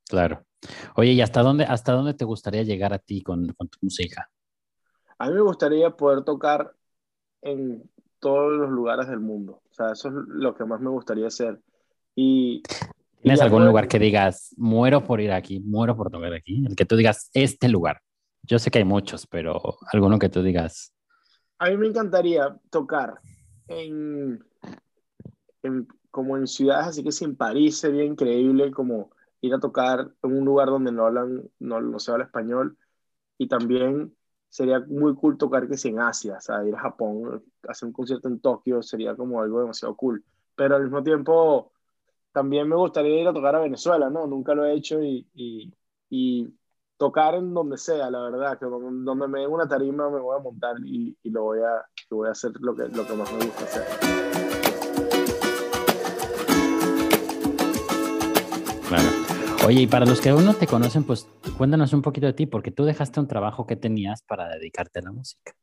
Claro. 0.09 0.45
Oye, 0.97 1.12
¿y 1.12 1.20
hasta 1.20 1.42
dónde, 1.42 1.64
hasta 1.64 1.92
dónde 1.92 2.14
te 2.14 2.25
gustaría 2.25 2.62
llegar 2.62 2.92
a 2.92 2.99
ti 2.99 3.23
con, 3.23 3.49
con 3.54 3.68
tu 3.68 3.78
música? 3.82 4.30
A 5.18 5.28
mí 5.28 5.35
me 5.35 5.42
gustaría 5.42 5.90
poder 5.90 6.25
tocar 6.25 6.75
en 7.42 7.82
todos 8.18 8.52
los 8.52 8.70
lugares 8.70 9.09
del 9.09 9.20
mundo. 9.20 9.62
O 9.70 9.75
sea, 9.75 9.92
eso 9.92 10.09
es 10.09 10.14
lo 10.28 10.54
que 10.54 10.64
más 10.64 10.80
me 10.80 10.90
gustaría 10.90 11.26
hacer. 11.26 11.61
Y, 12.14 12.62
¿Tienes 13.23 13.40
algún 13.40 13.66
lugar 13.66 13.88
que 13.88 13.99
digas, 13.99 14.54
muero 14.56 15.04
por 15.04 15.20
ir 15.20 15.32
aquí, 15.32 15.61
muero 15.61 15.97
por 15.97 16.11
tocar 16.11 16.32
aquí? 16.32 16.64
El 16.66 16.75
que 16.75 16.87
tú 16.87 16.97
digas, 16.97 17.30
este 17.35 17.68
lugar. 17.68 18.00
Yo 18.42 18.59
sé 18.59 18.70
que 18.70 18.78
hay 18.78 18.85
muchos, 18.85 19.26
pero 19.26 19.61
alguno 19.92 20.18
que 20.18 20.28
tú 20.28 20.42
digas. 20.42 20.94
A 21.59 21.68
mí 21.68 21.76
me 21.76 21.87
encantaría 21.87 22.56
tocar 22.70 23.20
en, 23.68 24.42
como 26.11 26.38
en 26.38 26.47
ciudades, 26.47 26.88
así 26.88 27.04
que 27.04 27.12
si 27.12 27.25
en 27.25 27.37
París 27.37 27.78
sería 27.78 28.04
increíble 28.04 28.70
como 28.70 29.11
ir 29.40 29.54
a 29.54 29.61
tocar 29.61 30.11
en 30.23 30.38
un 30.38 30.44
lugar 30.44 30.68
donde 30.68 30.92
no 30.92 31.06
hablan, 31.06 31.42
no, 31.59 31.80
no 31.80 31.99
se 31.99 32.12
habla 32.12 32.25
español. 32.25 32.76
Y 33.38 33.49
también 33.49 34.14
sería 34.49 34.80
muy 34.80 35.14
cool 35.14 35.38
tocar 35.38 35.68
que 35.68 35.76
si 35.76 35.88
en 35.88 36.00
Asia, 36.00 36.37
o 36.38 36.40
sea, 36.40 36.64
ir 36.64 36.75
a 36.75 36.80
Japón, 36.80 37.42
hacer 37.68 37.87
un 37.87 37.92
concierto 37.92 38.28
en 38.28 38.40
Tokio 38.40 38.82
sería 38.82 39.14
como 39.16 39.40
algo 39.40 39.61
demasiado 39.61 39.97
cool. 39.97 40.25
Pero 40.56 40.76
al 40.76 40.82
mismo 40.82 41.02
tiempo, 41.02 41.73
también 42.32 42.68
me 42.68 42.76
gustaría 42.76 43.20
ir 43.20 43.28
a 43.28 43.32
tocar 43.32 43.56
a 43.56 43.61
Venezuela, 43.61 44.11
¿no? 44.11 44.26
Nunca 44.26 44.54
lo 44.54 44.64
he 44.66 44.75
hecho 44.75 45.02
y, 45.02 45.26
y, 45.35 45.73
y 46.11 46.54
tocar 46.97 47.35
en 47.35 47.54
donde 47.54 47.78
sea, 47.78 48.11
la 48.11 48.20
verdad, 48.23 48.59
que 48.59 48.66
donde 48.66 49.28
me 49.28 49.40
den 49.40 49.50
una 49.50 49.66
tarima 49.66 50.11
me 50.11 50.20
voy 50.20 50.37
a 50.37 50.42
montar 50.42 50.76
y, 50.85 51.16
y 51.23 51.30
lo 51.30 51.44
voy 51.44 51.61
a, 51.61 51.87
voy 52.11 52.28
a 52.28 52.32
hacer 52.32 52.52
lo 52.61 52.75
que, 52.75 52.88
lo 52.88 53.06
que 53.06 53.14
más 53.14 53.32
me 53.32 53.44
gusta 53.47 53.64
hacer. 53.64 54.30
Oye, 59.67 59.83
y 59.83 59.87
para 59.87 60.07
los 60.07 60.21
que 60.21 60.31
aún 60.31 60.47
no 60.47 60.55
te 60.55 60.67
conocen, 60.67 61.05
pues 61.05 61.29
cuéntanos 61.59 61.93
un 61.93 62.00
poquito 62.00 62.26
de 62.26 62.33
ti, 62.33 62.47
porque 62.47 62.71
tú 62.71 62.85
dejaste 62.85 63.21
un 63.21 63.29
trabajo 63.29 63.67
que 63.67 63.76
tenías 63.76 64.23
para 64.23 64.49
dedicarte 64.49 65.00
a 65.00 65.02
la 65.02 65.12
música. 65.12 65.55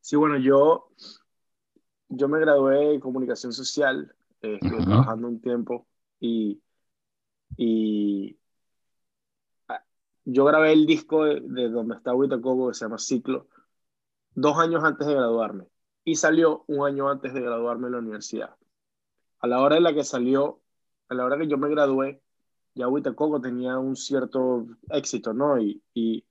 Sí, 0.00 0.16
bueno, 0.16 0.38
yo, 0.38 0.88
yo 2.08 2.28
me 2.28 2.40
gradué 2.40 2.94
en 2.94 3.00
comunicación 3.00 3.52
social, 3.52 4.14
eh, 4.40 4.58
estuve 4.60 4.82
trabajando 4.82 5.28
un 5.28 5.40
tiempo 5.40 5.86
y, 6.18 6.62
y 7.56 8.38
ah, 9.68 9.84
yo 10.24 10.44
grabé 10.46 10.72
el 10.72 10.86
disco 10.86 11.24
de, 11.24 11.68
donde 11.68 11.96
está 11.96 12.12
Coco, 12.12 12.68
que 12.68 12.74
se 12.74 12.86
llama 12.86 12.98
Ciclo, 12.98 13.46
dos 14.34 14.56
años 14.58 14.82
antes 14.84 15.06
de 15.06 15.14
graduarme 15.14 15.66
y 16.02 16.16
salió 16.16 16.64
un 16.66 16.86
año 16.86 17.10
antes 17.10 17.34
de 17.34 17.42
graduarme 17.42 17.88
en 17.88 17.92
la 17.92 17.98
universidad. 17.98 18.56
A 19.40 19.46
la 19.46 19.60
hora 19.60 19.76
en 19.76 19.82
la 19.82 19.92
que 19.92 20.02
salió, 20.02 20.62
a 21.10 21.14
la 21.14 21.26
hora 21.26 21.36
que 21.36 21.46
yo 21.46 21.58
me 21.58 21.68
gradué, 21.68 22.21
ya 22.74 22.86
Coco 23.14 23.40
tenía 23.40 23.78
un 23.78 23.96
cierto 23.96 24.66
éxito, 24.90 25.32
¿no? 25.32 25.58
Y, 25.60 25.82
y, 25.94 26.24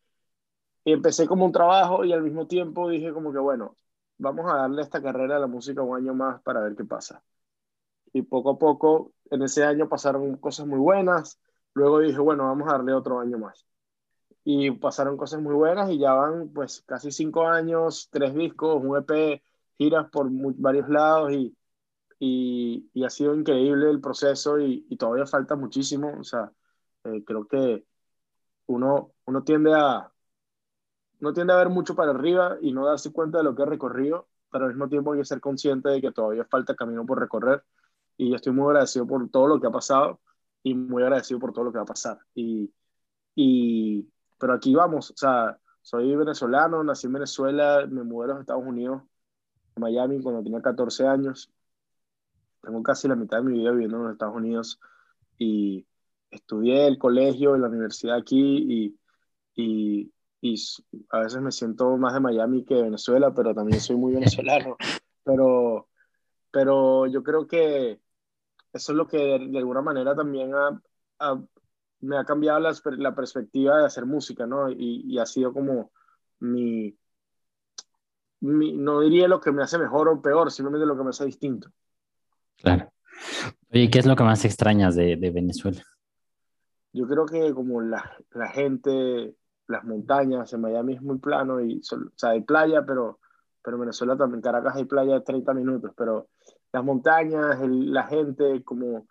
empecé 0.85 1.27
como 1.27 1.45
un 1.45 1.51
trabajo 1.51 2.05
y 2.05 2.13
al 2.13 2.23
mismo 2.23 2.47
tiempo 2.47 2.89
dije 2.89 3.13
como 3.13 3.31
que, 3.31 3.39
bueno, 3.39 3.77
vamos 4.17 4.51
a 4.51 4.57
darle 4.57 4.81
esta 4.81 5.01
carrera 5.01 5.37
a 5.37 5.39
la 5.39 5.47
música 5.47 5.81
un 5.83 5.97
año 5.97 6.13
más 6.13 6.41
para 6.41 6.61
ver 6.61 6.75
qué 6.75 6.85
pasa. 6.85 7.23
Y 8.13 8.23
poco 8.23 8.51
a 8.51 8.59
poco, 8.59 9.13
en 9.29 9.43
ese 9.43 9.63
año 9.63 9.89
pasaron 9.89 10.37
cosas 10.37 10.67
muy 10.67 10.79
buenas, 10.79 11.39
luego 11.73 11.99
dije, 11.99 12.19
bueno, 12.19 12.45
vamos 12.45 12.67
a 12.69 12.73
darle 12.73 12.93
otro 12.93 13.19
año 13.19 13.37
más. 13.37 13.65
Y 14.43 14.71
pasaron 14.71 15.17
cosas 15.17 15.41
muy 15.41 15.55
buenas 15.55 15.89
y 15.91 15.99
ya 15.99 16.13
van 16.13 16.49
pues 16.53 16.81
casi 16.85 17.11
cinco 17.11 17.47
años, 17.47 18.09
tres 18.11 18.33
discos, 18.33 18.83
un 18.83 18.97
EP, 18.97 19.41
giras 19.77 20.09
por 20.11 20.27
varios 20.31 20.89
lados 20.89 21.31
y 21.33 21.55
y, 22.23 22.87
y, 22.93 23.03
ha 23.03 23.09
sido 23.09 23.33
increíble 23.33 23.89
el 23.89 23.99
proceso 23.99 24.59
y, 24.59 24.85
y 24.89 24.97
todavía 24.97 25.25
falta 25.25 25.55
muchísimo. 25.55 26.13
O 26.19 26.23
sea, 26.23 26.51
eh, 27.05 27.23
creo 27.25 27.47
que 27.47 27.83
uno, 28.67 29.13
uno, 29.25 29.43
tiende 29.43 29.73
a, 29.73 30.11
uno 31.19 31.33
tiende 31.33 31.53
a 31.53 31.57
ver 31.57 31.69
mucho 31.69 31.95
para 31.95 32.11
arriba 32.11 32.57
y 32.61 32.73
no 32.73 32.85
darse 32.85 33.11
cuenta 33.11 33.39
de 33.39 33.43
lo 33.45 33.55
que 33.55 33.63
ha 33.63 33.65
recorrido, 33.65 34.29
pero 34.51 34.65
al 34.65 34.71
mismo 34.71 34.87
tiempo 34.87 35.13
hay 35.13 35.19
que 35.19 35.25
ser 35.25 35.41
consciente 35.41 35.89
de 35.89 36.01
que 36.01 36.11
todavía 36.11 36.45
falta 36.45 36.75
camino 36.75 37.05
por 37.07 37.19
recorrer. 37.19 37.63
Y 38.17 38.35
estoy 38.35 38.53
muy 38.53 38.67
agradecido 38.67 39.07
por 39.07 39.27
todo 39.31 39.47
lo 39.47 39.59
que 39.59 39.67
ha 39.67 39.71
pasado 39.71 40.21
y 40.63 40.75
muy 40.75 41.03
agradecido 41.03 41.39
por 41.39 41.53
todo 41.53 41.65
lo 41.65 41.71
que 41.71 41.79
va 41.79 41.83
a 41.83 41.85
pasar. 41.87 42.19
Y, 42.35 42.71
y, 43.35 44.07
pero 44.39 44.53
aquí 44.53 44.75
vamos, 44.75 45.11
o 45.11 45.17
sea, 45.17 45.59
soy 45.81 46.15
venezolano, 46.15 46.83
nací 46.83 47.07
en 47.07 47.13
Venezuela, 47.13 47.87
me 47.89 48.03
mudé 48.03 48.25
a 48.25 48.27
los 48.35 48.41
Estados 48.41 48.63
Unidos, 48.65 49.01
Miami, 49.77 50.21
cuando 50.21 50.43
tenía 50.43 50.61
14 50.61 51.07
años 51.07 51.51
tengo 52.61 52.83
casi 52.83 53.07
la 53.07 53.15
mitad 53.15 53.37
de 53.37 53.43
mi 53.43 53.59
vida 53.59 53.71
viviendo 53.71 53.97
en 53.97 54.03
los 54.03 54.11
Estados 54.13 54.35
Unidos 54.35 54.79
y 55.37 55.85
estudié 56.29 56.87
el 56.87 56.97
colegio 56.97 57.55
y 57.55 57.59
la 57.59 57.67
universidad 57.67 58.17
aquí 58.17 58.39
y, 58.69 58.99
y, 59.55 60.11
y, 60.41 60.55
a 61.09 61.19
veces 61.19 61.41
me 61.41 61.51
siento 61.51 61.97
más 61.97 62.13
de 62.13 62.19
Miami 62.19 62.63
que 62.63 62.75
de 62.75 62.83
Venezuela, 62.83 63.33
pero 63.33 63.53
también 63.53 63.79
soy 63.79 63.97
muy 63.97 64.13
venezolano. 64.13 64.77
pero, 65.23 65.89
pero 66.51 67.07
yo 67.07 67.23
creo 67.23 67.47
que 67.47 67.99
eso 68.73 68.91
es 68.91 68.97
lo 68.97 69.07
que 69.07 69.17
de, 69.17 69.57
alguna 69.57 69.81
manera 69.81 70.15
también 70.15 70.51
me 71.99 72.17
ha 72.17 72.25
cambiado 72.25 72.59
la, 72.59 72.73
la, 72.97 73.15
perspectiva 73.15 73.79
de 73.79 73.85
hacer 73.85 74.05
música, 74.05 74.47
¿no? 74.47 74.69
Y, 74.69 75.03
y 75.05 75.19
ha 75.19 75.25
sido 75.25 75.53
como 75.53 75.91
mi, 76.39 76.97
mi, 78.39 78.73
no 78.73 79.01
diría 79.01 79.27
lo 79.27 79.39
que 79.39 79.51
me 79.51 79.63
hace 79.63 79.77
mejor 79.77 80.07
o 80.09 80.21
peor, 80.21 80.51
simplemente 80.51 80.85
lo 80.85 80.97
que 80.97 81.03
me 81.03 81.09
hace 81.09 81.25
distinto. 81.25 81.71
Claro. 82.57 82.91
Oye, 83.73 83.89
¿qué 83.89 83.99
es 83.99 84.05
lo 84.05 84.15
que 84.15 84.23
más 84.23 84.43
extrañas 84.45 84.95
de, 84.95 85.15
de 85.15 85.31
Venezuela? 85.31 85.81
Yo 86.93 87.07
creo 87.07 87.25
que 87.25 87.53
como 87.53 87.81
la, 87.81 88.17
la, 88.31 88.47
gente, 88.49 89.35
las 89.67 89.83
montañas, 89.85 90.51
en 90.51 90.61
Miami 90.61 90.95
es 90.95 91.01
muy 91.01 91.19
plano, 91.19 91.61
y, 91.61 91.79
o 91.79 92.11
sea, 92.15 92.31
hay 92.31 92.41
playa, 92.41 92.83
pero, 92.85 93.19
pero 93.63 93.77
en 93.77 93.81
Venezuela 93.81 94.17
también, 94.17 94.41
Caracas 94.41 94.75
hay 94.75 94.85
playa 94.85 95.13
de 95.13 95.21
30 95.21 95.53
minutos, 95.53 95.91
pero 95.95 96.27
las 96.73 96.83
montañas, 96.83 97.57
la 97.61 98.03
gente, 98.03 98.63
como 98.63 99.07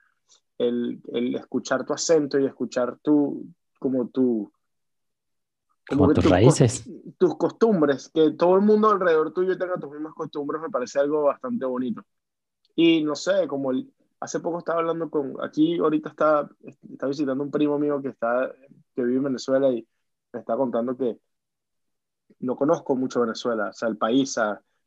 el, 0.59 1.01
el, 1.13 1.35
escuchar 1.37 1.87
tu 1.87 1.95
acento 1.95 2.39
y 2.39 2.45
escuchar 2.45 2.99
tu, 3.03 3.47
como 3.79 4.09
tu... 4.09 4.53
Como, 5.89 6.13
tus 6.13 6.29
raíces. 6.29 6.89
Tus 7.19 7.37
costumbres, 7.37 8.11
que 8.15 8.33
todo 8.33 8.57
el 8.57 8.63
mundo 8.63 8.91
alrededor 8.91 9.33
tuyo 9.33 9.59
tenga 9.59 9.79
tus 9.79 9.91
mismas 9.91 10.15
costumbres, 10.15 10.61
me 10.61 10.69
parece 10.69 11.01
algo 11.01 11.25
bastante 11.25 11.65
bonito. 11.65 12.05
Y 12.83 13.05
no 13.05 13.15
sé, 13.15 13.47
como 13.47 13.73
el, 13.73 13.93
hace 14.21 14.41
poco 14.41 14.59
estaba 14.59 14.79
hablando 14.79 15.11
con, 15.11 15.37
aquí 15.43 15.79
ahorita 15.79 16.09
está, 16.09 16.49
está 16.91 17.07
visitando 17.07 17.45
un 17.45 17.51
primo 17.51 17.79
mío 17.79 18.01
que, 18.01 18.09
está, 18.09 18.51
que 18.95 19.03
vive 19.03 19.19
en 19.19 19.25
Venezuela 19.25 19.69
y 19.71 19.87
me 20.33 20.41
está 20.41 20.57
contando 20.57 20.97
que 20.97 21.19
no 22.39 22.57
conozco 22.57 22.97
mucho 22.97 23.21
Venezuela, 23.21 23.69
o 23.69 23.73
sea, 23.75 23.89
el 23.89 23.99
país, 23.99 24.35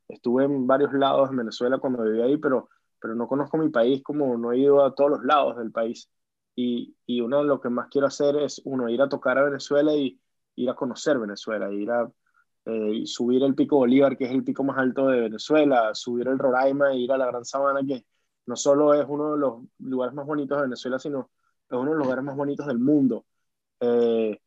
estuve 0.08 0.42
en 0.42 0.66
varios 0.66 0.92
lados 0.92 1.30
en 1.30 1.36
Venezuela 1.36 1.78
cuando 1.78 2.02
vivía 2.02 2.24
ahí, 2.24 2.36
pero, 2.36 2.68
pero 2.98 3.14
no 3.14 3.28
conozco 3.28 3.58
mi 3.58 3.68
país 3.68 4.02
como 4.02 4.36
no 4.36 4.50
he 4.50 4.58
ido 4.58 4.84
a 4.84 4.92
todos 4.92 5.10
los 5.10 5.24
lados 5.24 5.56
del 5.58 5.70
país. 5.70 6.10
Y, 6.56 6.96
y 7.06 7.20
uno 7.20 7.38
de 7.38 7.44
lo 7.44 7.60
que 7.60 7.68
más 7.68 7.86
quiero 7.90 8.08
hacer 8.08 8.34
es, 8.38 8.60
uno, 8.64 8.88
ir 8.88 9.02
a 9.02 9.08
tocar 9.08 9.38
a 9.38 9.44
Venezuela 9.44 9.94
y 9.94 10.20
ir 10.56 10.68
a 10.68 10.74
conocer 10.74 11.16
Venezuela, 11.20 11.70
ir 11.72 11.92
a 11.92 12.10
eh, 12.66 13.02
subir 13.04 13.42
el 13.42 13.54
Pico 13.54 13.76
Bolívar, 13.76 14.16
que 14.16 14.24
es 14.24 14.30
el 14.30 14.42
pico 14.42 14.64
más 14.64 14.78
alto 14.78 15.08
de 15.08 15.20
Venezuela, 15.20 15.94
subir 15.94 16.28
el 16.28 16.38
Roraima 16.38 16.92
e 16.92 16.98
ir 16.98 17.12
a 17.12 17.18
la 17.18 17.26
Gran 17.26 17.44
Sabana, 17.44 17.80
que 17.86 18.04
no 18.46 18.56
solo 18.56 18.94
es 18.94 19.04
uno 19.08 19.32
de 19.32 19.38
los 19.38 19.62
lugares 19.78 20.14
más 20.14 20.26
bonitos 20.26 20.56
de 20.56 20.64
Venezuela, 20.64 20.98
sino 20.98 21.30
es 21.68 21.76
uno 21.76 21.90
de 21.90 21.96
los 21.96 22.04
lugares 22.04 22.24
más 22.24 22.36
bonitos 22.36 22.66
del 22.66 22.78
mundo. 22.78 23.26
Eh, 23.80 24.38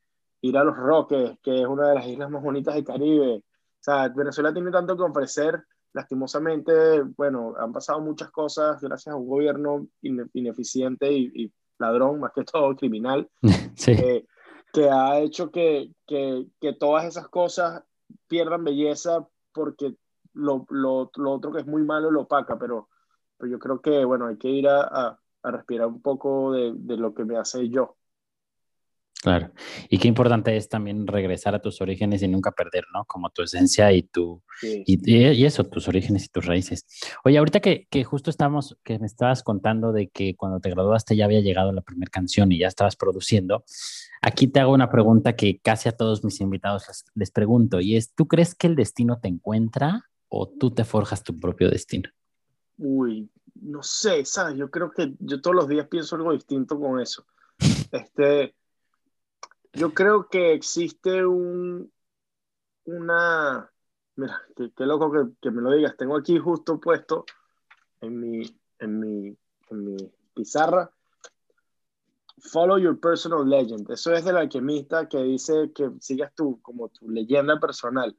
ir 0.41 0.57
a 0.57 0.63
Los 0.63 0.77
Roques, 0.77 1.37
que 1.41 1.61
es 1.61 1.67
una 1.67 1.89
de 1.89 1.95
las 1.95 2.07
islas 2.07 2.29
más 2.29 2.41
bonitas 2.41 2.75
del 2.75 2.83
Caribe. 2.83 3.37
O 3.37 3.43
sea, 3.79 4.07
Venezuela 4.09 4.53
tiene 4.53 4.71
tanto 4.71 4.95
que 4.95 5.03
ofrecer. 5.03 5.63
Lastimosamente, 5.93 7.01
bueno, 7.15 7.55
han 7.57 7.71
pasado 7.71 8.01
muchas 8.01 8.29
cosas 8.29 8.79
gracias 8.81 9.13
a 9.13 9.17
un 9.17 9.27
gobierno 9.27 9.87
ineficiente 10.01 11.11
y, 11.11 11.51
ladrón, 11.79 12.19
más 12.19 12.31
que 12.33 12.43
todo 12.43 12.75
criminal, 12.75 13.29
sí. 13.75 13.91
Eh, 13.91 14.25
que 14.73 14.89
ha 14.89 15.19
hecho 15.19 15.49
que, 15.51 15.91
que, 16.05 16.45
que, 16.59 16.73
todas 16.73 17.05
esas 17.05 17.29
cosas 17.29 17.83
pierdan 18.27 18.63
belleza 18.63 19.27
porque 19.53 19.95
lo, 20.33 20.65
lo, 20.69 21.11
lo, 21.15 21.31
otro 21.31 21.51
que 21.51 21.59
es 21.59 21.67
muy 21.67 21.83
malo 21.83 22.11
lo 22.11 22.21
opaca, 22.21 22.57
pero, 22.57 22.89
pero 23.37 23.51
yo 23.51 23.59
creo 23.59 23.81
que, 23.81 24.05
bueno, 24.05 24.27
hay 24.27 24.37
que 24.37 24.49
ir 24.49 24.67
a, 24.67 24.81
a, 24.81 25.19
a 25.43 25.51
respirar 25.51 25.87
un 25.87 26.01
poco 26.01 26.51
de, 26.51 26.73
de, 26.75 26.97
lo 26.97 27.13
que 27.13 27.25
me 27.25 27.37
hace 27.37 27.69
yo. 27.69 27.97
Claro. 29.21 29.51
Y 29.89 29.97
qué 29.97 30.07
importante 30.07 30.55
es 30.55 30.69
también 30.69 31.07
regresar 31.07 31.55
a 31.55 31.61
tus 31.61 31.81
orígenes 31.81 32.21
y 32.21 32.27
nunca 32.27 32.51
perder, 32.51 32.85
¿no? 32.93 33.05
Como 33.05 33.29
tu 33.31 33.41
esencia 33.41 33.91
y 33.91 34.03
tu... 34.03 34.43
Sí. 34.59 34.83
Y, 34.85 35.11
y, 35.11 35.45
eso, 35.45 35.63
tus 35.63 35.87
orígenes 35.87 36.25
y 36.25 36.29
tus 36.29 36.45
raíces. 36.45 36.85
Oye, 37.23 37.37
ahorita 37.37 37.59
que, 37.59 37.87
que 37.89 38.03
justo 38.03 38.29
estamos, 38.29 38.77
que 38.83 38.99
me 38.99 39.07
estabas 39.07 39.43
contando 39.43 39.91
de 39.91 40.09
que 40.09 40.35
cuando 40.35 40.59
te 40.59 40.69
graduaste 40.69 41.15
ya 41.15 41.25
había 41.25 41.41
llegado 41.41 41.71
la 41.71 41.81
primera 41.81 42.09
canción 42.11 42.51
y 42.51 42.59
ya 42.59 42.67
estabas 42.67 42.95
produciendo, 42.95 43.65
Aquí 44.21 44.47
te 44.47 44.59
hago 44.59 44.73
una 44.73 44.89
pregunta 44.89 45.35
que 45.35 45.59
casi 45.59 45.89
a 45.89 45.91
todos 45.91 46.23
mis 46.23 46.41
invitados 46.41 47.05
les, 47.13 47.31
pregunto 47.31 47.79
y 47.79 47.95
es, 47.95 48.13
¿tú 48.13 48.27
crees 48.27 48.55
que 48.55 48.67
el 48.67 48.75
destino 48.75 49.19
te 49.19 49.27
encuentra 49.27 50.09
o 50.27 50.47
tú 50.47 50.71
te 50.71 50.83
forjas 50.83 51.23
tu 51.23 51.39
propio 51.39 51.69
destino? 51.69 52.09
Uy, 52.77 53.29
no 53.55 53.83
sé, 53.83 54.25
¿sabes? 54.25 54.57
Yo 54.57 54.69
creo 54.71 54.91
que 54.91 55.13
yo 55.19 55.39
todos 55.41 55.55
los 55.55 55.67
días 55.67 55.87
pienso 55.87 56.15
algo 56.15 56.33
distinto 56.33 56.79
con 56.79 56.99
eso. 56.99 57.25
Este, 57.91 58.53
yo 59.73 59.93
creo 59.93 60.27
que 60.29 60.53
existe 60.53 61.25
un, 61.25 61.91
una, 62.85 63.71
mira, 64.15 64.41
qué, 64.55 64.85
loco 64.85 65.11
que, 65.11 65.33
que, 65.41 65.51
me 65.51 65.61
lo 65.61 65.71
digas, 65.71 65.95
tengo 65.97 66.17
aquí 66.17 66.37
justo 66.37 66.79
puesto 66.79 67.25
en 68.01 68.19
mi, 68.19 68.59
en 68.79 68.99
mi, 68.99 69.37
en 69.69 69.83
mi 69.83 69.97
pizarra 70.33 70.91
follow 72.39 72.77
your 72.77 72.99
personal 72.99 73.47
legend. 73.47 73.89
Eso 73.91 74.13
es 74.13 74.23
del 74.23 74.37
alquimista 74.37 75.07
que 75.07 75.21
dice 75.23 75.71
que 75.73 75.91
sigas 75.99 76.33
tú 76.35 76.59
como 76.61 76.89
tu 76.89 77.09
leyenda 77.09 77.59
personal. 77.59 78.15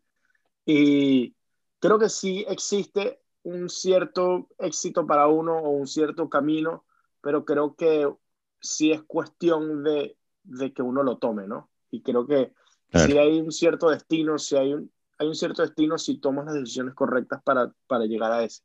Y 0.64 1.34
creo 1.78 1.98
que 1.98 2.08
sí 2.08 2.44
existe 2.48 3.20
un 3.42 3.68
cierto 3.68 4.48
éxito 4.58 5.06
para 5.06 5.28
uno 5.28 5.58
o 5.58 5.70
un 5.70 5.86
cierto 5.86 6.28
camino, 6.28 6.84
pero 7.20 7.44
creo 7.44 7.74
que 7.76 8.12
sí 8.60 8.92
es 8.92 9.02
cuestión 9.02 9.82
de, 9.84 10.17
de 10.48 10.72
que 10.72 10.82
uno 10.82 11.02
lo 11.02 11.18
tome, 11.18 11.46
¿no? 11.46 11.70
Y 11.90 12.02
creo 12.02 12.26
que 12.26 12.52
si 12.92 13.18
hay 13.18 13.40
un 13.40 13.52
cierto 13.52 13.90
destino, 13.90 14.38
si 14.38 14.56
hay 14.56 14.74
un, 14.74 14.90
hay 15.18 15.28
un 15.28 15.34
cierto 15.34 15.62
destino 15.62 15.98
si 15.98 16.18
tomas 16.18 16.46
las 16.46 16.54
decisiones 16.54 16.94
correctas 16.94 17.42
para, 17.42 17.72
para 17.86 18.06
llegar 18.06 18.32
a 18.32 18.44
ese. 18.44 18.62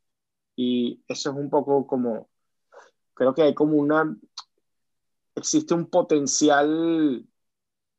Y 0.56 1.04
eso 1.08 1.32
es 1.32 1.36
un 1.36 1.50
poco 1.50 1.86
como, 1.88 2.30
creo 3.14 3.34
que 3.34 3.42
hay 3.42 3.54
como 3.54 3.78
una, 3.78 4.16
existe 5.36 5.74
un 5.74 5.88
potencial 5.90 7.26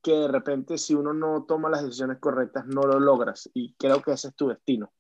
que 0.03 0.13
de 0.13 0.29
repente 0.29 0.79
si 0.79 0.95
uno 0.95 1.13
no 1.13 1.45
toma 1.45 1.71
las 1.71 1.83
decisiones 1.83 2.19
correctas 2.19 2.67
no 2.67 2.83
lo 2.83 3.01
logras 3.01 3.51
y 3.55 3.75
creo 3.75 4.03
que 4.03 4.13
ese 4.13 4.29
es 4.29 4.37
tu 4.37 4.49
destino. 4.49 4.93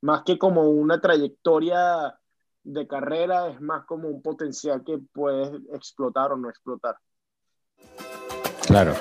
Más 0.00 0.22
que 0.24 0.38
como 0.38 0.68
una 0.68 1.00
trayectoria 1.00 2.18
de 2.62 2.86
carrera, 2.86 3.48
es 3.48 3.60
más 3.60 3.84
como 3.86 4.08
un 4.08 4.20
potencial 4.20 4.84
que 4.84 4.98
puedes 4.98 5.50
explotar 5.72 6.32
o 6.32 6.36
no 6.36 6.50
explotar. 6.50 6.96
Claro. 8.68 8.94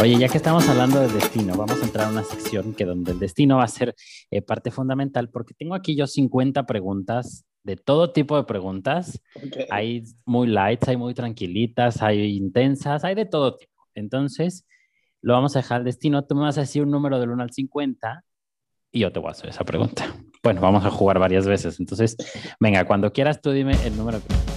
Oye, 0.00 0.18
ya 0.18 0.28
que 0.28 0.36
estamos 0.36 0.68
hablando 0.68 1.00
de 1.00 1.08
destino, 1.08 1.56
vamos 1.56 1.82
a 1.82 1.84
entrar 1.84 2.06
a 2.06 2.10
una 2.10 2.22
sección 2.22 2.74
que 2.74 2.84
donde 2.84 3.10
el 3.10 3.18
destino 3.18 3.56
va 3.56 3.64
a 3.64 3.68
ser 3.68 3.96
eh, 4.30 4.40
parte 4.40 4.70
fundamental, 4.70 5.28
porque 5.30 5.52
tengo 5.54 5.74
aquí 5.74 5.96
yo 5.96 6.06
50 6.06 6.64
preguntas 6.64 7.44
de 7.64 7.74
todo 7.74 8.12
tipo 8.12 8.36
de 8.36 8.44
preguntas. 8.44 9.20
Hay 9.68 10.04
muy 10.24 10.46
lights, 10.46 10.86
hay 10.86 10.96
muy 10.96 11.12
tranquilitas, 11.12 12.02
hay 12.02 12.36
intensas, 12.36 13.02
hay 13.02 13.16
de 13.16 13.26
todo 13.26 13.56
tipo. 13.56 13.72
Entonces, 13.96 14.64
lo 15.22 15.32
vamos 15.32 15.56
a 15.56 15.58
dejar 15.58 15.78
al 15.78 15.84
destino. 15.84 16.24
Tú 16.24 16.36
me 16.36 16.42
vas 16.42 16.56
a 16.56 16.60
decir 16.60 16.84
un 16.84 16.92
número 16.92 17.18
del 17.18 17.30
1 17.30 17.42
al 17.42 17.50
50 17.50 18.22
y 18.92 19.00
yo 19.00 19.10
te 19.10 19.18
voy 19.18 19.30
a 19.30 19.32
hacer 19.32 19.50
esa 19.50 19.64
pregunta. 19.64 20.06
Bueno, 20.44 20.60
vamos 20.60 20.84
a 20.84 20.92
jugar 20.92 21.18
varias 21.18 21.48
veces. 21.48 21.80
Entonces, 21.80 22.16
venga, 22.60 22.84
cuando 22.84 23.12
quieras 23.12 23.40
tú 23.42 23.50
dime 23.50 23.72
el 23.84 23.96
número 23.96 24.20
que... 24.20 24.55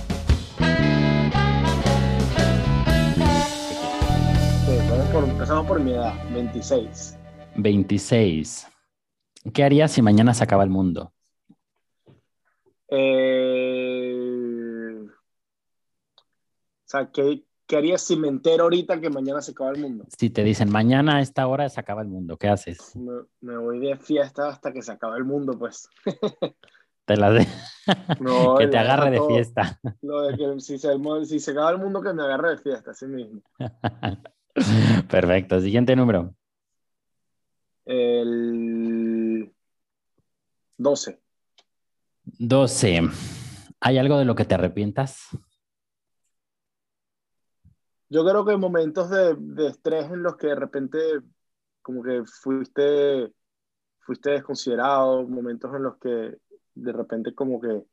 empezamos 5.27 5.67
por 5.67 5.79
mi 5.79 5.91
edad, 5.91 6.13
26. 6.33 7.17
26. 7.55 8.67
¿Qué 9.53 9.63
harías 9.63 9.91
si 9.91 10.01
mañana 10.01 10.33
se 10.33 10.43
acaba 10.43 10.63
el 10.63 10.69
mundo? 10.69 11.13
Eh, 12.89 14.15
o 15.05 15.11
sea, 16.85 17.11
¿qué, 17.11 17.43
¿qué, 17.67 17.77
harías 17.77 18.01
si 18.01 18.15
me 18.15 18.27
entero 18.27 18.63
ahorita 18.63 18.99
que 18.99 19.09
mañana 19.09 19.41
se 19.41 19.51
acaba 19.51 19.71
el 19.71 19.81
mundo? 19.81 20.05
Si 20.17 20.29
te 20.29 20.43
dicen 20.43 20.71
mañana 20.71 21.17
a 21.17 21.21
esta 21.21 21.47
hora 21.47 21.69
se 21.69 21.79
acaba 21.79 22.01
el 22.01 22.07
mundo, 22.07 22.37
¿qué 22.37 22.47
haces? 22.47 22.95
Me, 23.41 23.57
voy 23.57 23.79
de 23.79 23.97
fiesta 23.97 24.49
hasta 24.49 24.73
que 24.73 24.81
se 24.81 24.91
acabe 24.91 25.17
el 25.17 25.25
mundo, 25.25 25.57
pues. 25.57 25.89
Te 27.05 27.17
la 27.17 27.31
de... 27.31 27.47
que 28.59 28.67
te 28.67 28.77
agarre 28.77 29.09
de 29.09 29.21
fiesta. 29.27 29.79
Lo 30.01 30.21
de 30.21 30.37
que 30.37 30.59
si 30.59 30.77
se, 30.77 30.93
si 31.25 31.39
se 31.39 31.51
acaba 31.51 31.71
el 31.71 31.79
mundo, 31.79 32.03
que 32.03 32.13
me 32.13 32.21
agarre 32.21 32.51
de 32.51 32.57
fiesta, 32.59 32.91
así 32.91 33.07
mismo. 33.07 33.41
Perfecto. 35.09 35.59
Siguiente 35.59 35.95
número. 35.95 36.35
El 37.85 39.51
12. 40.77 41.19
12. 42.23 43.01
¿Hay 43.81 43.97
algo 43.97 44.17
de 44.17 44.25
lo 44.25 44.35
que 44.35 44.45
te 44.45 44.55
arrepientas? 44.55 45.29
Yo 48.09 48.25
creo 48.25 48.45
que 48.45 48.57
momentos 48.57 49.09
de, 49.09 49.35
de, 49.37 49.67
estrés 49.67 50.05
en 50.05 50.23
los 50.23 50.35
que 50.35 50.47
de 50.47 50.55
repente 50.55 50.97
como 51.81 52.03
que 52.03 52.23
fuiste, 52.25 53.31
fuiste 53.99 54.31
desconsiderado, 54.31 55.27
momentos 55.27 55.73
en 55.75 55.83
los 55.83 55.97
que 55.97 56.37
de 56.75 56.91
repente 56.91 57.33
como 57.33 57.59
que 57.59 57.83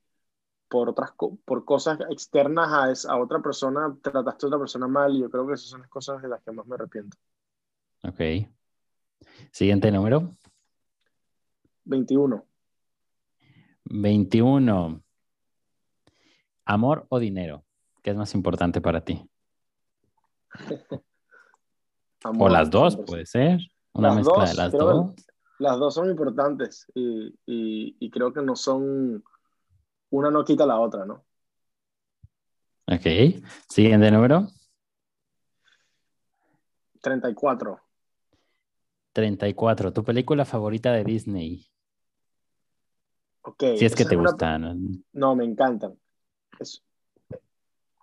por 0.69 0.89
otras 0.89 1.13
por 1.45 1.65
cosas 1.65 1.99
externas 2.11 3.05
a, 3.07 3.13
a 3.13 3.19
otra 3.19 3.41
persona, 3.41 3.97
trataste 4.03 4.47
a 4.47 4.49
otra 4.49 4.59
persona 4.59 4.89
mal 4.89 5.15
y 5.15 5.21
yo 5.21 5.31
creo 5.31 5.47
que 5.47 5.55
esas 5.55 5.69
son 5.69 5.81
las 5.83 5.91
cosas 5.91 6.21
de 6.23 6.29
las 6.29 6.43
que 6.43 6.53
más 6.53 6.67
me 6.67 6.75
arrepiento. 6.75 7.17
Ok. 8.03 8.21
Siguiente 9.51 9.91
número. 9.91 10.31
21. 11.85 12.45
21. 13.85 15.03
¿Amor 16.65 17.07
o 17.09 17.19
dinero? 17.19 17.65
¿Qué 18.03 18.11
es 18.11 18.17
más 18.17 18.35
importante 18.35 18.81
para 18.81 19.05
ti? 19.05 19.29
o 22.25 22.49
las 22.49 22.71
dos, 22.71 22.97
puede 22.97 23.27
ser. 23.27 23.61
Una 23.93 24.15
mezcla 24.15 24.45
de 24.45 24.55
las 24.55 24.73
dos. 24.73 25.15
Las 25.59 25.79
dos 25.79 25.95
son 25.95 26.11
importantes 26.11 26.87
y, 26.95 27.29
y, 27.47 27.97
y 27.99 28.11
creo 28.11 28.33
que 28.33 28.43
no 28.43 28.57
son 28.57 29.25
una 30.17 30.31
no 30.31 30.45
quita 30.45 30.65
la 30.65 30.81
otra, 30.81 31.05
¿no? 31.05 31.25
Ok. 32.87 33.43
Siguiente 33.69 34.11
número. 34.11 34.49
34. 37.03 37.81
34. 39.13 39.93
¿Tu 39.93 40.05
película 40.05 40.45
favorita 40.45 40.93
de 40.93 41.05
Disney? 41.05 41.67
Ok. 43.43 43.63
Si 43.77 43.85
es 43.85 43.95
que 43.95 44.05
te 44.05 44.17
gustan. 44.17 45.05
No, 45.13 45.37
me 45.37 45.45
encantan. 45.45 45.99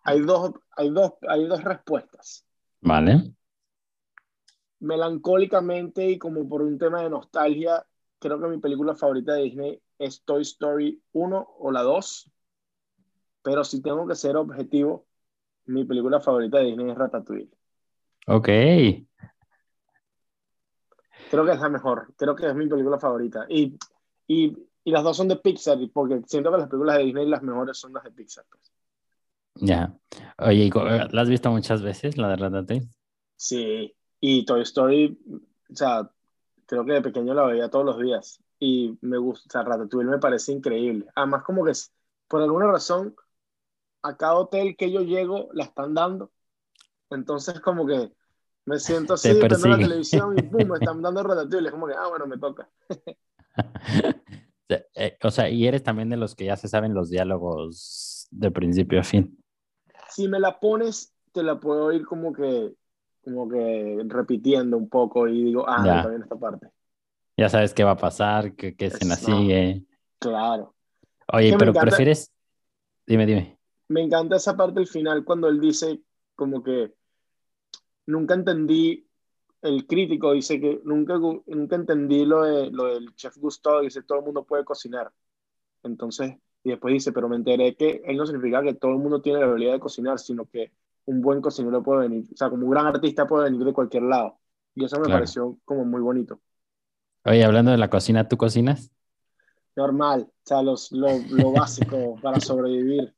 Hay, 0.03 0.21
dos, 0.21 0.53
hay, 0.77 0.89
dos, 0.89 1.13
hay 1.27 1.45
dos 1.45 1.63
respuestas. 1.63 2.45
Vale. 2.81 3.33
Melancólicamente 4.79 6.09
y 6.09 6.19
como 6.19 6.47
por 6.47 6.61
un 6.61 6.77
tema 6.77 7.01
de 7.01 7.09
nostalgia, 7.09 7.85
creo 8.19 8.39
que 8.39 8.47
mi 8.47 8.59
película 8.59 8.95
favorita 8.95 9.33
de 9.33 9.43
Disney 9.43 9.81
es 10.05 10.23
Toy 10.23 10.41
Story 10.41 11.01
1 11.13 11.47
o 11.59 11.71
la 11.71 11.81
2. 11.81 12.31
Pero 13.41 13.63
si 13.63 13.81
tengo 13.81 14.07
que 14.07 14.15
ser 14.15 14.37
objetivo, 14.37 15.05
mi 15.65 15.85
película 15.85 16.19
favorita 16.19 16.59
de 16.59 16.65
Disney 16.65 16.91
es 16.91 16.97
Ratatouille. 16.97 17.49
Ok. 18.27 18.47
Creo 21.29 21.45
que 21.45 21.51
es 21.51 21.59
la 21.59 21.69
mejor. 21.69 22.13
Creo 22.15 22.35
que 22.35 22.47
es 22.47 22.55
mi 22.55 22.67
película 22.67 22.99
favorita. 22.99 23.45
Y, 23.49 23.77
y, 24.27 24.57
y 24.83 24.91
las 24.91 25.03
dos 25.03 25.17
son 25.17 25.27
de 25.27 25.35
Pixar, 25.37 25.77
porque 25.93 26.21
siento 26.25 26.51
que 26.51 26.57
las 26.57 26.69
películas 26.69 26.97
de 26.97 27.03
Disney 27.03 27.27
las 27.27 27.43
mejores 27.43 27.77
son 27.77 27.93
las 27.93 28.03
de 28.03 28.11
Pixar. 28.11 28.45
Pues. 28.49 28.71
Ya. 29.55 29.93
Oye, 30.37 30.69
¿la 31.11 31.21
has 31.21 31.29
visto 31.29 31.51
muchas 31.51 31.81
veces, 31.81 32.17
la 32.17 32.29
de 32.29 32.35
Ratatouille? 32.37 32.87
Sí. 33.35 33.93
Y 34.19 34.45
Toy 34.45 34.61
Story, 34.61 35.19
o 35.69 35.75
sea, 35.75 36.09
creo 36.65 36.85
que 36.85 36.93
de 36.93 37.01
pequeño 37.01 37.33
la 37.33 37.45
veía 37.45 37.69
todos 37.69 37.85
los 37.85 37.99
días 37.99 38.41
y 38.63 38.97
me 39.01 39.17
gusta, 39.17 39.45
o 39.45 39.51
sea, 39.51 39.63
Ratatouille 39.69 40.09
me 40.09 40.19
parece 40.19 40.53
increíble. 40.53 41.05
Además, 41.15 41.43
como 41.43 41.65
que 41.65 41.73
por 42.29 42.41
alguna 42.41 42.71
razón, 42.71 43.13
a 44.01 44.15
cada 44.15 44.35
hotel 44.35 44.77
que 44.77 44.89
yo 44.89 45.01
llego 45.01 45.49
la 45.51 45.65
están 45.65 45.93
dando. 45.93 46.31
Entonces, 47.09 47.59
como 47.59 47.85
que 47.85 48.13
me 48.63 48.79
siento 48.79 49.15
así, 49.15 49.33
viendo 49.33 49.67
la 49.67 49.77
televisión 49.77 50.37
y 50.37 50.43
pum, 50.43 50.65
me 50.65 50.77
están 50.77 51.01
dando 51.01 51.23
Ratatouille. 51.23 51.67
Es 51.67 51.73
como 51.73 51.87
que, 51.87 51.93
ah, 51.93 52.07
bueno, 52.07 52.25
me 52.25 52.37
toca. 52.37 52.69
Eh, 54.95 55.17
o 55.21 55.29
sea, 55.29 55.49
y 55.49 55.67
eres 55.67 55.83
también 55.83 56.09
de 56.09 56.17
los 56.17 56.33
que 56.33 56.45
ya 56.45 56.55
se 56.55 56.67
saben 56.67 56.95
los 56.95 57.09
diálogos 57.11 58.27
de 58.31 58.49
principio 58.49 59.01
a 59.01 59.03
fin. 59.03 59.37
Si 60.09 60.27
me 60.27 60.39
la 60.39 60.59
pones, 60.59 61.13
te 61.31 61.43
la 61.43 61.59
puedo 61.59 61.91
ir 61.91 62.05
como 62.07 62.33
que, 62.33 62.73
como 63.23 63.47
que 63.47 64.01
repitiendo 64.07 64.77
un 64.77 64.89
poco 64.89 65.27
y 65.27 65.43
digo, 65.43 65.65
ah, 65.67 65.83
está 65.85 66.15
esta 66.15 66.35
parte 66.37 66.71
ya 67.37 67.49
sabes 67.49 67.73
qué 67.73 67.83
va 67.83 67.91
a 67.91 67.97
pasar, 67.97 68.55
qué, 68.55 68.75
qué 68.75 68.85
escena 68.85 69.15
sigue. 69.15 69.85
Claro. 70.19 70.75
Oye, 71.31 71.55
pero 71.57 71.73
prefieres. 71.73 72.31
Dime, 73.05 73.25
dime. 73.25 73.57
Me 73.89 74.01
encanta 74.01 74.37
esa 74.37 74.55
parte 74.55 74.79
del 74.79 74.87
final 74.87 75.23
cuando 75.23 75.47
él 75.47 75.59
dice, 75.59 76.01
como 76.35 76.63
que 76.63 76.93
nunca 78.05 78.33
entendí. 78.33 79.07
El 79.61 79.87
crítico 79.87 80.33
dice 80.33 80.59
que 80.59 80.81
nunca, 80.83 81.17
nunca 81.17 81.75
entendí 81.75 82.25
lo, 82.25 82.43
de, 82.43 82.69
lo 82.69 82.93
del 82.93 83.15
chef 83.15 83.37
Gusto, 83.37 83.79
dice 83.79 84.03
todo 84.03 84.19
el 84.19 84.25
mundo 84.25 84.43
puede 84.43 84.65
cocinar. 84.65 85.11
Entonces, 85.83 86.35
y 86.63 86.69
después 86.69 86.93
dice, 86.93 87.13
pero 87.13 87.29
me 87.29 87.37
enteré 87.37 87.75
que 87.75 88.01
él 88.05 88.17
no 88.17 88.25
significa 88.25 88.61
que 88.61 88.73
todo 88.73 88.91
el 88.91 88.97
mundo 88.97 89.21
tiene 89.21 89.39
la 89.39 89.45
habilidad 89.45 89.73
de 89.73 89.79
cocinar, 89.79 90.19
sino 90.19 90.45
que 90.45 90.73
un 91.05 91.21
buen 91.21 91.41
cocinero 91.41 91.81
puede 91.83 92.07
venir, 92.07 92.25
o 92.33 92.37
sea, 92.37 92.49
como 92.49 92.65
un 92.65 92.71
gran 92.71 92.87
artista 92.87 93.27
puede 93.27 93.45
venir 93.45 93.65
de 93.65 93.73
cualquier 93.73 94.03
lado. 94.03 94.37
Y 94.75 94.85
eso 94.85 94.99
me 94.99 95.07
pareció 95.07 95.57
como 95.65 95.85
muy 95.85 96.01
bonito. 96.01 96.39
Oye, 97.25 97.43
hablando 97.43 97.71
de 97.71 97.77
la 97.77 97.89
cocina, 97.89 98.27
¿tú 98.27 98.37
cocinas? 98.37 98.91
Normal, 99.75 100.27
o 100.29 100.41
sea, 100.43 100.61
los, 100.61 100.91
lo, 100.91 101.17
lo 101.29 101.51
básico 101.51 102.19
para 102.21 102.39
sobrevivir. 102.39 103.13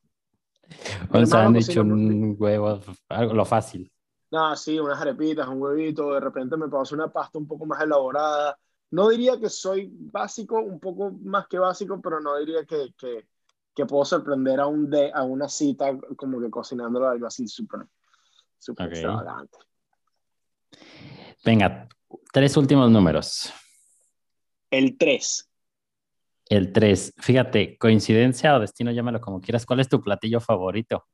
Un 1.14 1.28
sándwich, 1.28 1.78
un 1.78 2.36
huevo, 2.40 2.80
algo, 3.10 3.34
lo 3.34 3.46
fácil. 3.46 3.92
No, 4.32 4.56
sí, 4.56 4.80
unas 4.80 5.00
arepitas, 5.00 5.48
un 5.48 5.62
huevito, 5.62 6.14
de 6.14 6.20
repente 6.20 6.58
me 6.58 6.66
hacer 6.66 6.98
una 6.98 7.08
pasta 7.08 7.38
un 7.38 7.48
poco 7.48 7.66
más 7.66 7.82
elaborada. 7.82 8.58
No 8.92 9.10
diría 9.10 9.40
que 9.40 9.50
soy 9.50 9.90
básico, 9.94 10.60
un 10.60 10.80
poco 10.80 11.12
más 11.24 11.48
que 11.48 11.60
básico, 11.60 12.02
pero 12.02 12.20
no 12.20 12.38
diría 12.38 12.66
que, 12.66 12.94
que, 12.98 13.28
que 13.76 13.86
puedo 13.86 14.04
sorprender 14.06 14.60
a, 14.60 14.68
un 14.68 14.90
de, 14.90 15.12
a 15.14 15.24
una 15.24 15.48
cita 15.48 15.98
como 16.16 16.42
que 16.42 16.50
cocinándolo 16.50 17.08
algo 17.08 17.28
así 17.28 17.48
súper 17.48 17.82
super 18.58 18.88
extravagante. 18.88 19.58
Venga, 21.44 21.88
tres 22.34 22.58
últimos 22.58 22.90
números. 22.90 23.54
El 24.70 24.98
3. 24.98 25.50
El 26.48 26.72
3. 26.72 27.14
Fíjate, 27.18 27.78
coincidencia 27.78 28.56
o 28.56 28.60
destino, 28.60 28.92
llámalo 28.92 29.20
como 29.22 29.42
quieras. 29.42 29.66
¿Cuál 29.66 29.80
es 29.80 29.90
tu 29.90 30.02
platillo 30.02 30.40
favorito? 30.40 31.06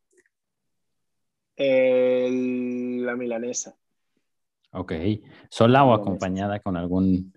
la 1.64 3.16
milanesa. 3.16 3.76
Ok. 4.72 4.94
¿Sola 5.50 5.84
o 5.84 5.94
acompañada 5.94 6.60
con 6.60 6.76
algún...? 6.76 7.34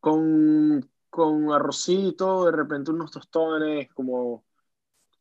Con, 0.00 0.88
con 1.10 1.52
arrocito, 1.52 2.46
de 2.46 2.52
repente 2.52 2.90
unos 2.90 3.10
tostones, 3.10 3.92
como 3.92 4.44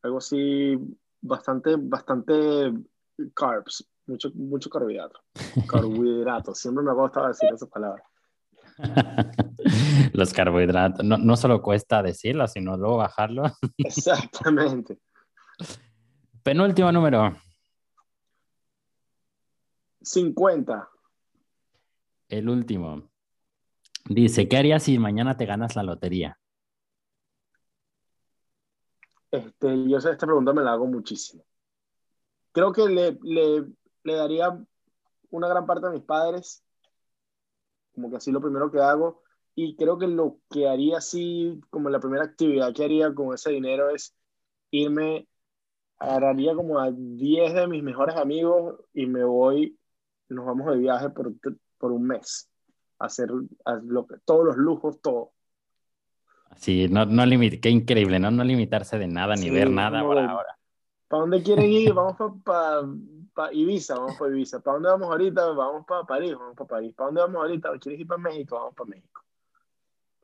algo 0.01 0.17
así, 0.19 0.77
bastante, 1.19 1.75
bastante 1.77 2.73
carbs, 3.33 3.87
mucho, 4.07 4.31
mucho 4.33 4.69
carbohidrato. 4.69 5.19
Carbohidratos, 5.67 6.57
siempre 6.57 6.83
me 6.83 6.91
ha 6.91 6.93
gustado 6.93 7.27
decir 7.27 7.49
esas 7.53 7.69
palabras. 7.69 8.10
Los 10.13 10.33
carbohidratos, 10.33 11.05
no, 11.05 11.17
no 11.17 11.37
solo 11.37 11.61
cuesta 11.61 12.01
decirlo, 12.01 12.47
sino 12.47 12.77
luego 12.77 12.97
bajarlo. 12.97 13.43
Exactamente. 13.77 14.99
Penúltimo 16.43 16.91
número. 16.91 17.35
50. 20.01 20.89
El 22.29 22.49
último. 22.49 23.09
Dice, 24.05 24.47
¿qué 24.47 24.57
harías 24.57 24.83
si 24.83 24.97
mañana 24.97 25.37
te 25.37 25.45
ganas 25.45 25.75
la 25.75 25.83
lotería? 25.83 26.39
Este, 29.29 29.87
yo 29.87 29.97
esta 29.97 30.17
pregunta 30.17 30.51
me 30.53 30.63
la 30.63 30.73
hago 30.73 30.87
muchísimo. 30.87 31.43
Creo 32.51 32.73
que 32.73 32.87
le, 32.87 33.17
le, 33.21 33.65
le 34.03 34.13
daría 34.13 34.57
una 35.29 35.47
gran 35.47 35.65
parte 35.65 35.87
a 35.87 35.91
mis 35.91 36.03
padres, 36.03 36.63
como 37.93 38.09
que 38.09 38.17
así 38.17 38.31
lo 38.31 38.41
primero 38.41 38.71
que 38.71 38.79
hago, 38.79 39.21
y 39.55 39.75
creo 39.75 39.97
que 39.97 40.07
lo 40.07 40.37
que 40.49 40.67
haría 40.67 40.97
así, 40.97 41.59
como 41.69 41.89
la 41.89 41.99
primera 41.99 42.23
actividad 42.23 42.73
que 42.73 42.83
haría 42.83 43.13
con 43.13 43.33
ese 43.33 43.51
dinero 43.51 43.89
es 43.89 44.15
irme, 44.71 45.27
agarraría 45.97 46.55
como 46.55 46.79
a 46.79 46.91
10 46.91 47.53
de 47.53 47.67
mis 47.67 47.83
mejores 47.83 48.15
amigos 48.15 48.79
y 48.93 49.05
me 49.05 49.23
voy 49.23 49.77
nos 50.31 50.45
vamos 50.45 50.71
de 50.71 50.77
viaje 50.77 51.09
por, 51.09 51.33
por 51.77 51.91
un 51.91 52.07
mes, 52.07 52.49
a 52.99 53.05
hacer 53.05 53.29
lo 53.83 54.07
que, 54.07 54.15
todos 54.25 54.45
los 54.45 54.57
lujos, 54.57 55.01
todo. 55.01 55.31
Sí, 56.55 56.87
no, 56.89 57.05
no 57.05 57.23
qué 57.61 57.69
increíble, 57.69 58.19
¿no? 58.19 58.31
No 58.31 58.43
limitarse 58.43 58.97
de 58.97 59.07
nada 59.07 59.35
ni 59.35 59.49
ver 59.49 59.69
nada 59.69 60.03
por 60.03 60.17
ahora. 60.17 60.57
¿Para 61.07 61.21
dónde 61.21 61.43
quieren 61.43 61.71
ir? 61.71 61.93
Vamos 61.93 62.17
para 62.17 62.81
pa, 62.81 62.89
Ibiza, 63.51 63.95
vamos 63.95 64.17
para 64.17 64.31
Ibiza. 64.31 64.59
¿Para 64.59 64.73
dónde 64.75 64.89
vamos 64.89 65.09
ahorita? 65.09 65.47
Vamos 65.51 65.85
para 65.85 66.03
París, 66.03 66.35
vamos 66.37 66.55
para 66.55 66.67
París. 66.67 66.93
¿Para 66.95 67.07
dónde 67.07 67.21
vamos 67.21 67.37
ahorita? 67.37 67.79
¿Quieres 67.79 68.01
ir 68.01 68.07
para 68.07 68.21
México? 68.21 68.55
Vamos 68.55 68.75
para 68.75 68.89
México. 68.89 69.21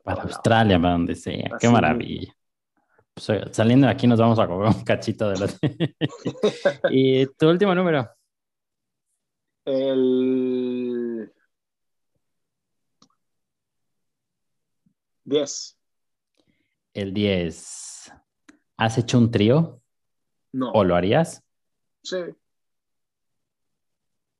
Para 0.02 0.22
Australia, 0.22 0.80
para 0.80 0.92
donde 0.92 1.14
sea. 1.14 1.56
qué 1.58 1.68
maravilla. 1.68 2.34
Pues, 3.14 3.42
saliendo 3.52 3.86
de 3.86 3.92
aquí 3.92 4.06
nos 4.06 4.20
vamos 4.20 4.38
a 4.38 4.46
comer 4.46 4.68
un 4.68 4.84
cachito 4.84 5.28
de 5.30 5.38
los... 5.38 5.58
y 6.90 7.26
tu 7.26 7.48
último 7.48 7.74
número. 7.74 8.08
El 9.64 11.30
10. 15.24 15.78
El 16.94 17.12
10. 17.12 18.12
¿Has 18.78 18.98
hecho 18.98 19.18
un 19.18 19.30
trío? 19.30 19.82
No. 20.52 20.70
¿O 20.72 20.84
lo 20.84 20.94
harías? 20.94 21.44
Sí. 22.02 22.16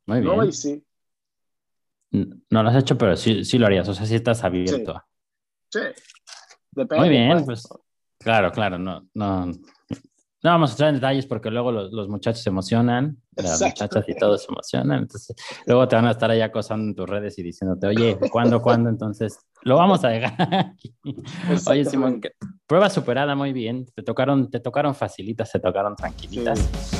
Muy 0.09 0.21
bien. 0.21 0.37
No, 0.37 0.45
y 0.45 0.53
sí. 0.53 0.83
No 2.11 2.63
lo 2.63 2.71
has 2.71 2.77
hecho, 2.77 2.97
pero 2.97 3.15
sí, 3.15 3.45
sí 3.45 3.59
lo 3.59 3.67
harías. 3.67 3.87
O 3.89 3.95
sea, 3.95 4.07
sí 4.07 4.15
estás 4.15 4.43
abierto. 4.43 5.03
Sí. 5.71 5.81
Depende. 6.71 7.05
Muy 7.05 7.11
bien, 7.11 7.45
pues. 7.45 7.69
pues 7.69 7.81
claro, 8.19 8.51
claro. 8.51 8.79
No, 8.79 9.07
no, 9.13 9.47
no 9.47 10.51
vamos 10.51 10.71
a 10.71 10.73
entrar 10.73 10.89
en 10.89 10.95
detalles 10.95 11.27
porque 11.27 11.51
luego 11.51 11.71
los, 11.73 12.09
muchachos 12.09 12.43
se 12.43 12.49
emocionan, 12.49 13.19
las 13.37 13.61
muchachas 13.61 14.05
y 14.09 14.15
todos 14.15 14.45
se 14.45 14.51
emocionan. 14.51 15.01
Entonces, 15.01 15.37
luego 15.67 15.87
te 15.87 15.97
van 15.97 16.07
a 16.07 16.13
estar 16.13 16.31
ahí 16.31 16.41
acosando 16.41 16.87
en 16.87 16.95
tus 16.95 17.07
redes 17.07 17.39
y 17.39 17.43
diciéndote, 17.43 17.87
oye, 17.89 18.19
¿cuándo, 18.31 18.63
cuándo? 18.63 18.89
Entonces, 18.89 19.39
lo 19.63 19.77
vamos 19.77 20.03
a 20.05 20.09
dejar 20.09 20.55
aquí. 20.55 20.97
Oye, 21.67 21.85
Simón, 21.85 22.23
prueba 22.67 22.89
superada 22.89 23.35
muy 23.35 23.53
bien. 23.53 23.85
Te 23.95 24.03
tocaron, 24.03 24.51
te 24.51 24.61
tocaron 24.61 24.95
facilitas, 24.95 25.53
te 25.53 25.61
tocaron 25.61 25.95
tranquilitas. 25.95 26.98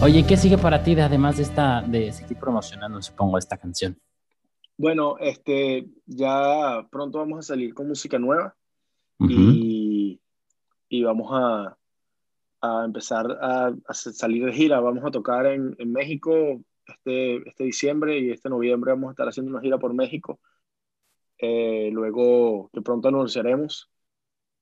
Oye, 0.00 0.24
¿qué 0.24 0.36
sigue 0.36 0.56
para 0.56 0.84
ti 0.84 0.92
además 1.00 1.38
de 1.38 1.42
esta, 1.42 1.82
de 1.82 2.12
seguir 2.12 2.38
promocionando, 2.38 3.02
supongo, 3.02 3.36
esta 3.36 3.58
canción? 3.58 3.98
Bueno, 4.76 5.18
este, 5.18 5.88
ya 6.06 6.86
pronto 6.88 7.18
vamos 7.18 7.40
a 7.40 7.42
salir 7.42 7.74
con 7.74 7.88
música 7.88 8.16
nueva 8.16 8.54
y, 9.18 10.20
y, 10.88 11.02
vamos 11.02 11.30
a, 11.32 11.76
a 12.60 12.84
empezar 12.84 13.26
a, 13.42 13.74
a, 13.88 13.94
salir 13.94 14.44
de 14.44 14.52
gira. 14.52 14.78
Vamos 14.78 15.04
a 15.04 15.10
tocar 15.10 15.46
en, 15.46 15.74
en, 15.80 15.92
México 15.92 16.62
este, 16.86 17.48
este 17.48 17.64
diciembre 17.64 18.20
y 18.20 18.30
este 18.30 18.48
noviembre 18.48 18.92
vamos 18.92 19.08
a 19.08 19.10
estar 19.10 19.28
haciendo 19.28 19.50
una 19.50 19.60
gira 19.60 19.78
por 19.78 19.94
México. 19.94 20.38
Eh, 21.38 21.90
luego, 21.92 22.70
que 22.72 22.82
pronto 22.82 23.08
anunciaremos. 23.08 23.90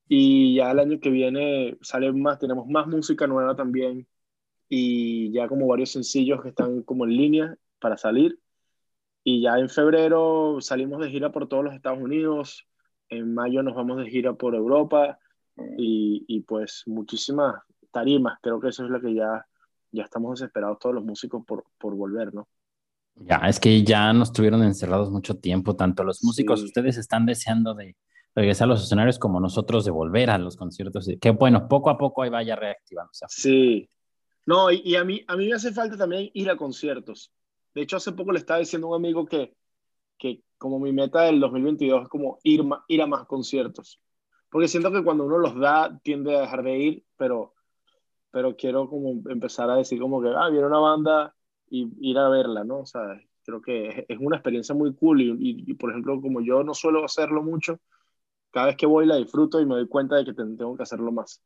Y 0.08 0.54
ya 0.54 0.70
el 0.70 0.78
año 0.78 0.98
que 0.98 1.10
viene 1.10 1.76
sale 1.82 2.10
más, 2.12 2.38
tenemos 2.38 2.66
más 2.68 2.86
música 2.86 3.26
nueva 3.26 3.54
también 3.54 4.06
y 4.68 5.32
ya 5.32 5.48
como 5.48 5.66
varios 5.66 5.90
sencillos 5.90 6.42
que 6.42 6.48
están 6.50 6.82
como 6.82 7.04
en 7.04 7.16
línea 7.16 7.56
para 7.78 7.96
salir. 7.96 8.38
Y 9.24 9.42
ya 9.42 9.58
en 9.58 9.68
febrero 9.68 10.58
salimos 10.60 11.00
de 11.00 11.10
gira 11.10 11.32
por 11.32 11.48
todos 11.48 11.64
los 11.64 11.74
Estados 11.74 12.00
Unidos, 12.00 12.66
en 13.08 13.34
mayo 13.34 13.62
nos 13.62 13.74
vamos 13.74 13.98
de 13.98 14.10
gira 14.10 14.34
por 14.34 14.54
Europa 14.54 15.18
y, 15.76 16.24
y, 16.28 16.40
pues 16.40 16.82
muchísimas 16.86 17.54
tarimas. 17.90 18.38
Creo 18.42 18.60
que 18.60 18.68
eso 18.68 18.84
es 18.84 18.90
lo 18.90 19.00
que 19.00 19.14
ya, 19.14 19.46
ya 19.90 20.04
estamos 20.04 20.38
desesperados 20.38 20.78
todos 20.78 20.94
los 20.94 21.04
músicos 21.04 21.44
por, 21.46 21.64
por 21.78 21.94
volver, 21.94 22.34
¿no? 22.34 22.46
Ya, 23.16 23.36
es 23.48 23.58
que 23.58 23.82
ya 23.82 24.12
nos 24.12 24.32
tuvieron 24.32 24.62
encerrados 24.62 25.10
mucho 25.10 25.38
tiempo, 25.38 25.74
tanto 25.74 26.04
los 26.04 26.22
músicos, 26.22 26.62
ustedes 26.62 26.98
están 26.98 27.24
deseando 27.24 27.74
de 27.74 27.96
regresar 28.34 28.66
a 28.66 28.68
los 28.68 28.84
escenarios 28.84 29.18
como 29.18 29.40
nosotros 29.40 29.86
de 29.86 29.90
volver 29.90 30.28
a 30.28 30.36
los 30.36 30.56
conciertos, 30.56 31.08
que 31.18 31.30
bueno, 31.30 31.66
poco 31.66 31.88
a 31.88 31.96
poco 31.96 32.22
ahí 32.22 32.28
vaya 32.28 32.54
reactivándose. 32.54 33.24
Sí, 33.28 33.88
no, 34.46 34.70
y, 34.70 34.80
y, 34.84 34.94
a, 34.94 35.04
mí, 35.04 35.22
a 35.26 35.36
mí 35.36 35.48
me 35.48 35.54
hace 35.54 35.72
falta 35.72 35.96
también 35.96 36.30
ir 36.32 36.48
a 36.48 36.56
conciertos. 36.56 37.32
De 37.74 37.82
hecho, 37.82 37.96
hace 37.96 38.12
poco 38.12 38.32
le 38.32 38.38
estaba 38.38 38.60
diciendo 38.60 38.86
a 38.86 38.90
un 38.90 39.04
amigo 39.04 39.26
que, 39.26 39.54
que 40.16 40.42
como 40.56 40.78
mi 40.78 40.92
meta 40.92 41.22
del 41.22 41.40
2022 41.40 42.04
es 42.04 42.08
como 42.08 42.38
ir, 42.44 42.64
ir 42.88 43.02
a 43.02 43.06
más 43.06 43.26
conciertos. 43.26 44.00
Porque 44.48 44.68
siento 44.68 44.92
que 44.92 45.02
cuando 45.02 45.24
uno 45.24 45.38
los 45.38 45.58
da, 45.58 45.98
tiende 46.02 46.36
a 46.36 46.42
dejar 46.42 46.62
de 46.62 46.78
ir, 46.78 47.04
pero, 47.16 47.54
pero 48.30 48.56
quiero 48.56 48.88
como 48.88 49.20
empezar 49.28 49.68
a 49.68 49.76
decir 49.76 50.00
como 50.00 50.22
que, 50.22 50.28
ah, 50.28 50.48
viene 50.48 50.66
una 50.66 50.78
banda 50.78 51.34
y 51.68 51.88
ir 52.08 52.16
a 52.18 52.28
verla, 52.28 52.62
¿no? 52.62 52.80
O 52.80 52.86
sea, 52.86 53.20
creo 53.44 53.60
que 53.60 54.06
es, 54.08 54.18
una 54.20 54.36
experiencia 54.36 54.74
muy 54.74 54.94
cool 54.94 55.22
y, 55.22 55.34
y, 55.38 55.74
por 55.74 55.90
ejemplo, 55.90 56.20
como 56.20 56.40
yo 56.40 56.62
no 56.62 56.72
suelo 56.72 57.04
hacerlo 57.04 57.42
mucho, 57.42 57.80
cada 58.52 58.68
vez 58.68 58.76
que 58.76 58.86
voy 58.86 59.06
la 59.06 59.16
disfruto 59.16 59.60
y 59.60 59.66
me 59.66 59.74
doy 59.74 59.88
cuenta 59.88 60.16
de 60.16 60.24
que 60.24 60.32
tengo 60.32 60.76
que 60.76 60.84
hacerlo 60.84 61.10
más. 61.10 61.42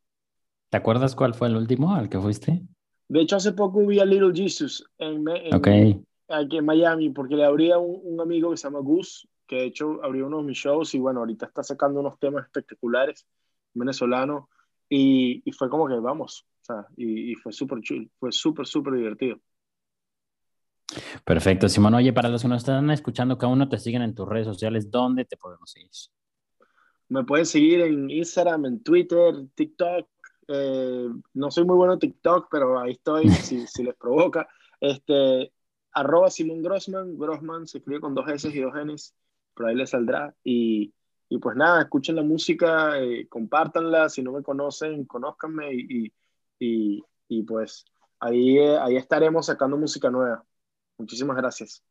¿Te 0.69 0.77
acuerdas 0.77 1.17
cuál 1.17 1.35
fue 1.35 1.49
el 1.49 1.57
último 1.57 1.95
al 1.95 2.09
que 2.09 2.21
fuiste? 2.21 2.63
De 3.11 3.23
hecho, 3.23 3.35
hace 3.35 3.53
poco 3.53 3.85
vi 3.85 3.99
a 3.99 4.05
Little 4.05 4.33
Jesus 4.33 4.85
en, 4.97 5.27
en, 5.29 6.05
aquí 6.29 6.59
en 6.59 6.65
Miami, 6.65 7.11
porque 7.11 7.35
le 7.35 7.45
abría 7.45 7.77
un, 7.77 8.01
un, 8.05 8.21
amigo 8.21 8.53
que 8.53 8.57
se 8.57 8.69
llama 8.69 8.79
Gus, 8.79 9.29
que 9.49 9.57
de 9.57 9.65
hecho 9.65 9.99
abrió 10.05 10.29
uno 10.29 10.37
de 10.39 10.45
mis 10.45 10.59
shows 10.59 10.95
y 10.95 11.01
bueno, 11.01 11.19
ahorita 11.19 11.47
está 11.47 11.65
sacando 11.65 11.99
unos 11.99 12.21
temas 12.21 12.45
espectaculares 12.45 13.27
venezolanos 13.75 14.45
y, 14.89 15.43
y 15.45 15.51
fue 15.51 15.69
como 15.69 15.89
que 15.89 15.95
vamos, 15.95 16.47
o 16.61 16.65
sea, 16.65 16.87
y, 16.97 17.33
y 17.33 17.35
fue 17.35 17.53
súper 17.53 17.81
chill, 17.81 18.09
fue 18.17 18.31
súper, 18.31 18.65
súper 18.65 18.95
divertido. 18.95 19.41
Perfecto, 21.25 21.69
Simón. 21.69 21.95
Oye, 21.95 22.13
para 22.13 22.29
los 22.29 22.43
que 22.43 22.49
nos 22.49 22.63
están 22.63 22.93
escuchando, 22.93 23.37
que 23.39 23.47
aún 23.47 23.59
no 23.59 23.69
te 23.69 23.79
siguen 23.79 24.03
en 24.03 24.15
tus 24.15 24.29
redes 24.29 24.47
sociales, 24.47 24.89
¿dónde 24.89 25.25
te 25.25 25.37
podemos 25.37 25.69
seguir? 25.69 25.91
Me 27.09 27.25
pueden 27.25 27.47
seguir 27.47 27.81
en 27.81 28.09
Instagram, 28.09 28.67
en 28.67 28.83
Twitter, 28.85 29.35
TikTok. 29.57 30.09
Eh, 30.53 31.09
no 31.35 31.51
soy 31.51 31.65
muy 31.65 31.77
bueno 31.77 31.95
en 31.95 31.99
TikTok, 32.01 32.49
pero 32.51 32.79
ahí 32.79 32.93
estoy 32.93 33.29
si, 33.31 33.67
si 33.67 33.83
les 33.85 33.95
provoca. 33.95 34.49
Este, 34.81 35.53
arroba 35.93 36.31
Simón 36.31 36.63
Grossman, 36.63 37.19
Grossman 37.19 37.67
se 37.67 37.79
escribe 37.79 38.01
con 38.01 38.15
dos 38.15 38.29
S 38.29 38.49
y 38.49 38.61
dos 38.61 38.75
Ns, 38.75 39.15
por 39.55 39.67
ahí 39.67 39.77
le 39.77 39.87
saldrá. 39.87 40.35
Y, 40.45 40.93
y 41.29 41.39
pues 41.39 41.57
nada, 41.57 41.83
escuchen 41.83 42.17
la 42.17 42.23
música, 42.23 42.99
eh, 43.01 43.29
compártanla, 43.29 44.09
si 44.09 44.23
no 44.23 44.33
me 44.33 44.43
conocen, 44.43 45.05
conózcanme 45.05 45.73
y, 45.73 46.13
y, 46.59 47.05
y 47.29 47.43
pues 47.45 47.85
ahí, 48.19 48.59
eh, 48.59 48.79
ahí 48.79 48.97
estaremos 48.97 49.47
sacando 49.47 49.77
música 49.77 50.11
nueva. 50.11 50.45
Muchísimas 50.99 51.37
gracias. 51.37 51.83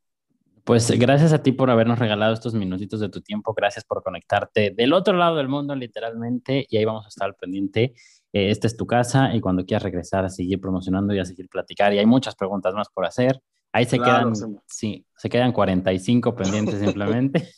Pues 0.64 0.92
gracias 0.92 1.34
a 1.34 1.44
ti 1.44 1.52
por 1.52 1.70
habernos 1.70 2.00
regalado 2.00 2.34
estos 2.34 2.54
minutitos 2.54 3.00
de 3.00 3.10
tu 3.10 3.22
tiempo, 3.22 3.54
gracias 3.54 3.86
por 3.86 4.04
conectarte 4.04 4.74
del 4.76 4.94
otro 4.94 5.16
lado 5.16 5.36
del 5.38 5.48
mundo 5.48 5.76
literalmente 5.76 6.66
y 6.70 6.78
ahí 6.78 6.86
vamos 6.86 7.06
a 7.06 7.10
estar 7.10 7.28
al 7.28 7.36
pendiente. 7.36 7.94
Eh, 8.32 8.52
esta 8.52 8.68
es 8.68 8.78
tu 8.78 8.86
casa 8.86 9.34
y 9.34 9.42
cuando 9.42 9.66
quieras 9.66 9.84
regresar 9.84 10.26
a 10.26 10.30
seguir 10.30 10.60
promocionando 10.62 11.14
y 11.14 11.20
a 11.20 11.26
seguir 11.26 11.50
platicar 11.50 11.94
y 11.94 12.00
hay 12.00 12.06
muchas 12.06 12.36
preguntas 12.36 12.74
más 12.74 12.90
por 12.90 13.06
hacer. 13.06 13.42
Ahí 13.72 13.86
se 13.86 14.00
quedan, 14.00 14.34
sí, 14.66 15.06
se 15.16 15.30
quedan 15.30 15.52
45 15.52 16.36
pendientes 16.36 16.80
simplemente. 16.80 17.50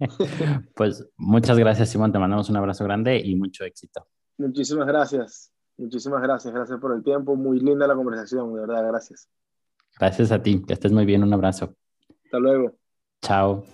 pues 0.74 1.06
muchas 1.16 1.58
gracias 1.58 1.90
Simón, 1.90 2.12
te 2.12 2.18
mandamos 2.18 2.48
un 2.48 2.56
abrazo 2.56 2.84
grande 2.84 3.20
y 3.22 3.34
mucho 3.36 3.64
éxito. 3.64 4.06
Muchísimas 4.38 4.86
gracias, 4.86 5.52
muchísimas 5.76 6.22
gracias, 6.22 6.54
gracias 6.54 6.78
por 6.78 6.94
el 6.94 7.02
tiempo, 7.02 7.34
muy 7.34 7.58
linda 7.60 7.86
la 7.86 7.94
conversación, 7.94 8.54
de 8.54 8.60
verdad, 8.60 8.86
gracias. 8.86 9.28
Gracias 9.98 10.30
a 10.30 10.40
ti, 10.40 10.62
que 10.64 10.74
estés 10.74 10.92
muy 10.92 11.04
bien, 11.04 11.24
un 11.24 11.32
abrazo. 11.32 11.74
Hasta 12.28 12.40
luego. 12.40 12.74
Chao. 13.22 13.64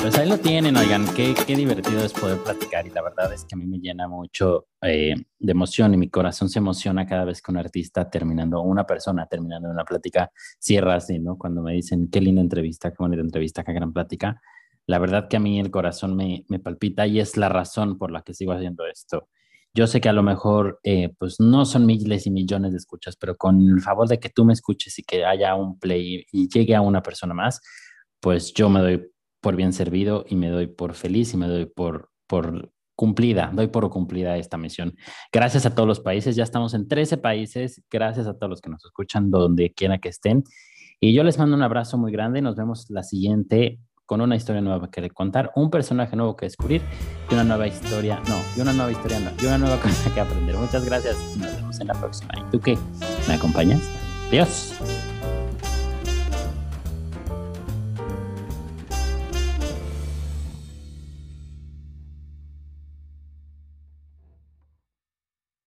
Pues 0.00 0.16
ahí 0.16 0.28
lo 0.28 0.38
tienen, 0.38 0.76
oigan, 0.76 1.04
qué, 1.16 1.34
qué, 1.44 1.56
divertido 1.56 2.04
es 2.04 2.12
poder 2.12 2.38
platicar 2.38 2.86
y 2.86 2.90
la 2.90 3.02
verdad 3.02 3.32
es 3.32 3.44
que 3.44 3.56
a 3.56 3.58
mí 3.58 3.66
me 3.66 3.80
llena 3.80 4.06
mucho 4.06 4.68
eh, 4.82 5.16
de 5.36 5.50
emoción 5.50 5.94
y 5.94 5.96
mi 5.96 6.08
corazón 6.08 6.48
se 6.48 6.60
emociona 6.60 7.06
cada 7.06 7.24
vez 7.24 7.42
que 7.42 7.50
un 7.50 7.56
artista 7.56 8.08
terminando, 8.08 8.62
una 8.62 8.86
persona 8.86 9.26
terminando 9.26 9.68
una 9.68 9.84
plática 9.84 10.30
cierra 10.60 10.94
así, 10.94 11.18
¿no? 11.18 11.36
Cuando 11.36 11.60
me 11.60 11.72
dicen 11.72 12.08
qué 12.12 12.20
linda 12.20 12.40
entrevista, 12.40 12.90
qué 12.90 12.98
bonita 13.00 13.20
entrevista, 13.20 13.64
qué 13.64 13.72
gran 13.72 13.92
plática. 13.92 14.40
La 14.86 15.00
verdad 15.00 15.26
que 15.28 15.38
a 15.38 15.40
mí 15.40 15.58
el 15.58 15.72
corazón 15.72 16.14
me, 16.14 16.44
me 16.46 16.60
palpita 16.60 17.04
y 17.08 17.18
es 17.18 17.36
la 17.36 17.48
razón 17.48 17.98
por 17.98 18.12
la 18.12 18.22
que 18.22 18.32
sigo 18.32 18.52
haciendo 18.52 18.86
esto. 18.86 19.28
Yo 19.74 19.86
sé 19.86 20.00
que 20.00 20.08
a 20.08 20.12
lo 20.12 20.22
mejor, 20.22 20.80
eh, 20.82 21.10
pues 21.18 21.40
no 21.40 21.64
son 21.64 21.86
miles 21.86 22.26
y 22.26 22.30
millones 22.30 22.72
de 22.72 22.78
escuchas, 22.78 23.16
pero 23.16 23.36
con 23.36 23.60
el 23.60 23.80
favor 23.80 24.08
de 24.08 24.18
que 24.18 24.30
tú 24.30 24.44
me 24.44 24.52
escuches 24.52 24.98
y 24.98 25.02
que 25.02 25.24
haya 25.24 25.54
un 25.54 25.78
play 25.78 26.26
y 26.32 26.48
llegue 26.48 26.74
a 26.74 26.80
una 26.80 27.02
persona 27.02 27.34
más, 27.34 27.60
pues 28.20 28.52
yo 28.54 28.68
me 28.68 28.80
doy 28.80 29.10
por 29.40 29.56
bien 29.56 29.72
servido 29.72 30.24
y 30.28 30.36
me 30.36 30.48
doy 30.48 30.66
por 30.66 30.94
feliz 30.94 31.32
y 31.34 31.36
me 31.36 31.46
doy 31.46 31.66
por, 31.66 32.10
por 32.26 32.72
cumplida, 32.96 33.52
doy 33.54 33.68
por 33.68 33.88
cumplida 33.90 34.36
esta 34.36 34.58
misión. 34.58 34.96
Gracias 35.32 35.66
a 35.66 35.74
todos 35.74 35.86
los 35.86 36.00
países, 36.00 36.34
ya 36.34 36.42
estamos 36.42 36.74
en 36.74 36.88
13 36.88 37.18
países, 37.18 37.82
gracias 37.90 38.26
a 38.26 38.34
todos 38.34 38.50
los 38.50 38.60
que 38.60 38.70
nos 38.70 38.84
escuchan 38.84 39.30
donde 39.30 39.72
quiera 39.72 39.98
que 39.98 40.08
estén. 40.08 40.42
Y 40.98 41.14
yo 41.14 41.22
les 41.22 41.38
mando 41.38 41.54
un 41.54 41.62
abrazo 41.62 41.96
muy 41.96 42.10
grande, 42.10 42.42
nos 42.42 42.56
vemos 42.56 42.86
la 42.90 43.04
siguiente 43.04 43.78
con 44.08 44.22
una 44.22 44.36
historia 44.36 44.62
nueva 44.62 44.90
que 44.90 45.10
contar, 45.10 45.52
un 45.54 45.70
personaje 45.70 46.16
nuevo 46.16 46.34
que 46.34 46.46
descubrir 46.46 46.80
y 47.30 47.34
una 47.34 47.44
nueva 47.44 47.66
historia, 47.66 48.22
no, 48.26 48.40
y 48.56 48.60
una 48.62 48.72
nueva 48.72 48.90
historia 48.90 49.20
no, 49.20 49.30
y 49.38 49.44
una 49.44 49.58
nueva 49.58 49.76
cosa 49.82 50.12
que 50.14 50.18
aprender. 50.18 50.56
Muchas 50.56 50.82
gracias, 50.86 51.36
nos 51.36 51.54
vemos 51.54 51.78
en 51.78 51.88
la 51.88 51.94
próxima. 51.94 52.32
¿Y 52.38 52.50
tú 52.50 52.58
qué? 52.58 52.78
¿Me 53.28 53.34
acompañas? 53.34 53.82
Adiós. 54.28 54.74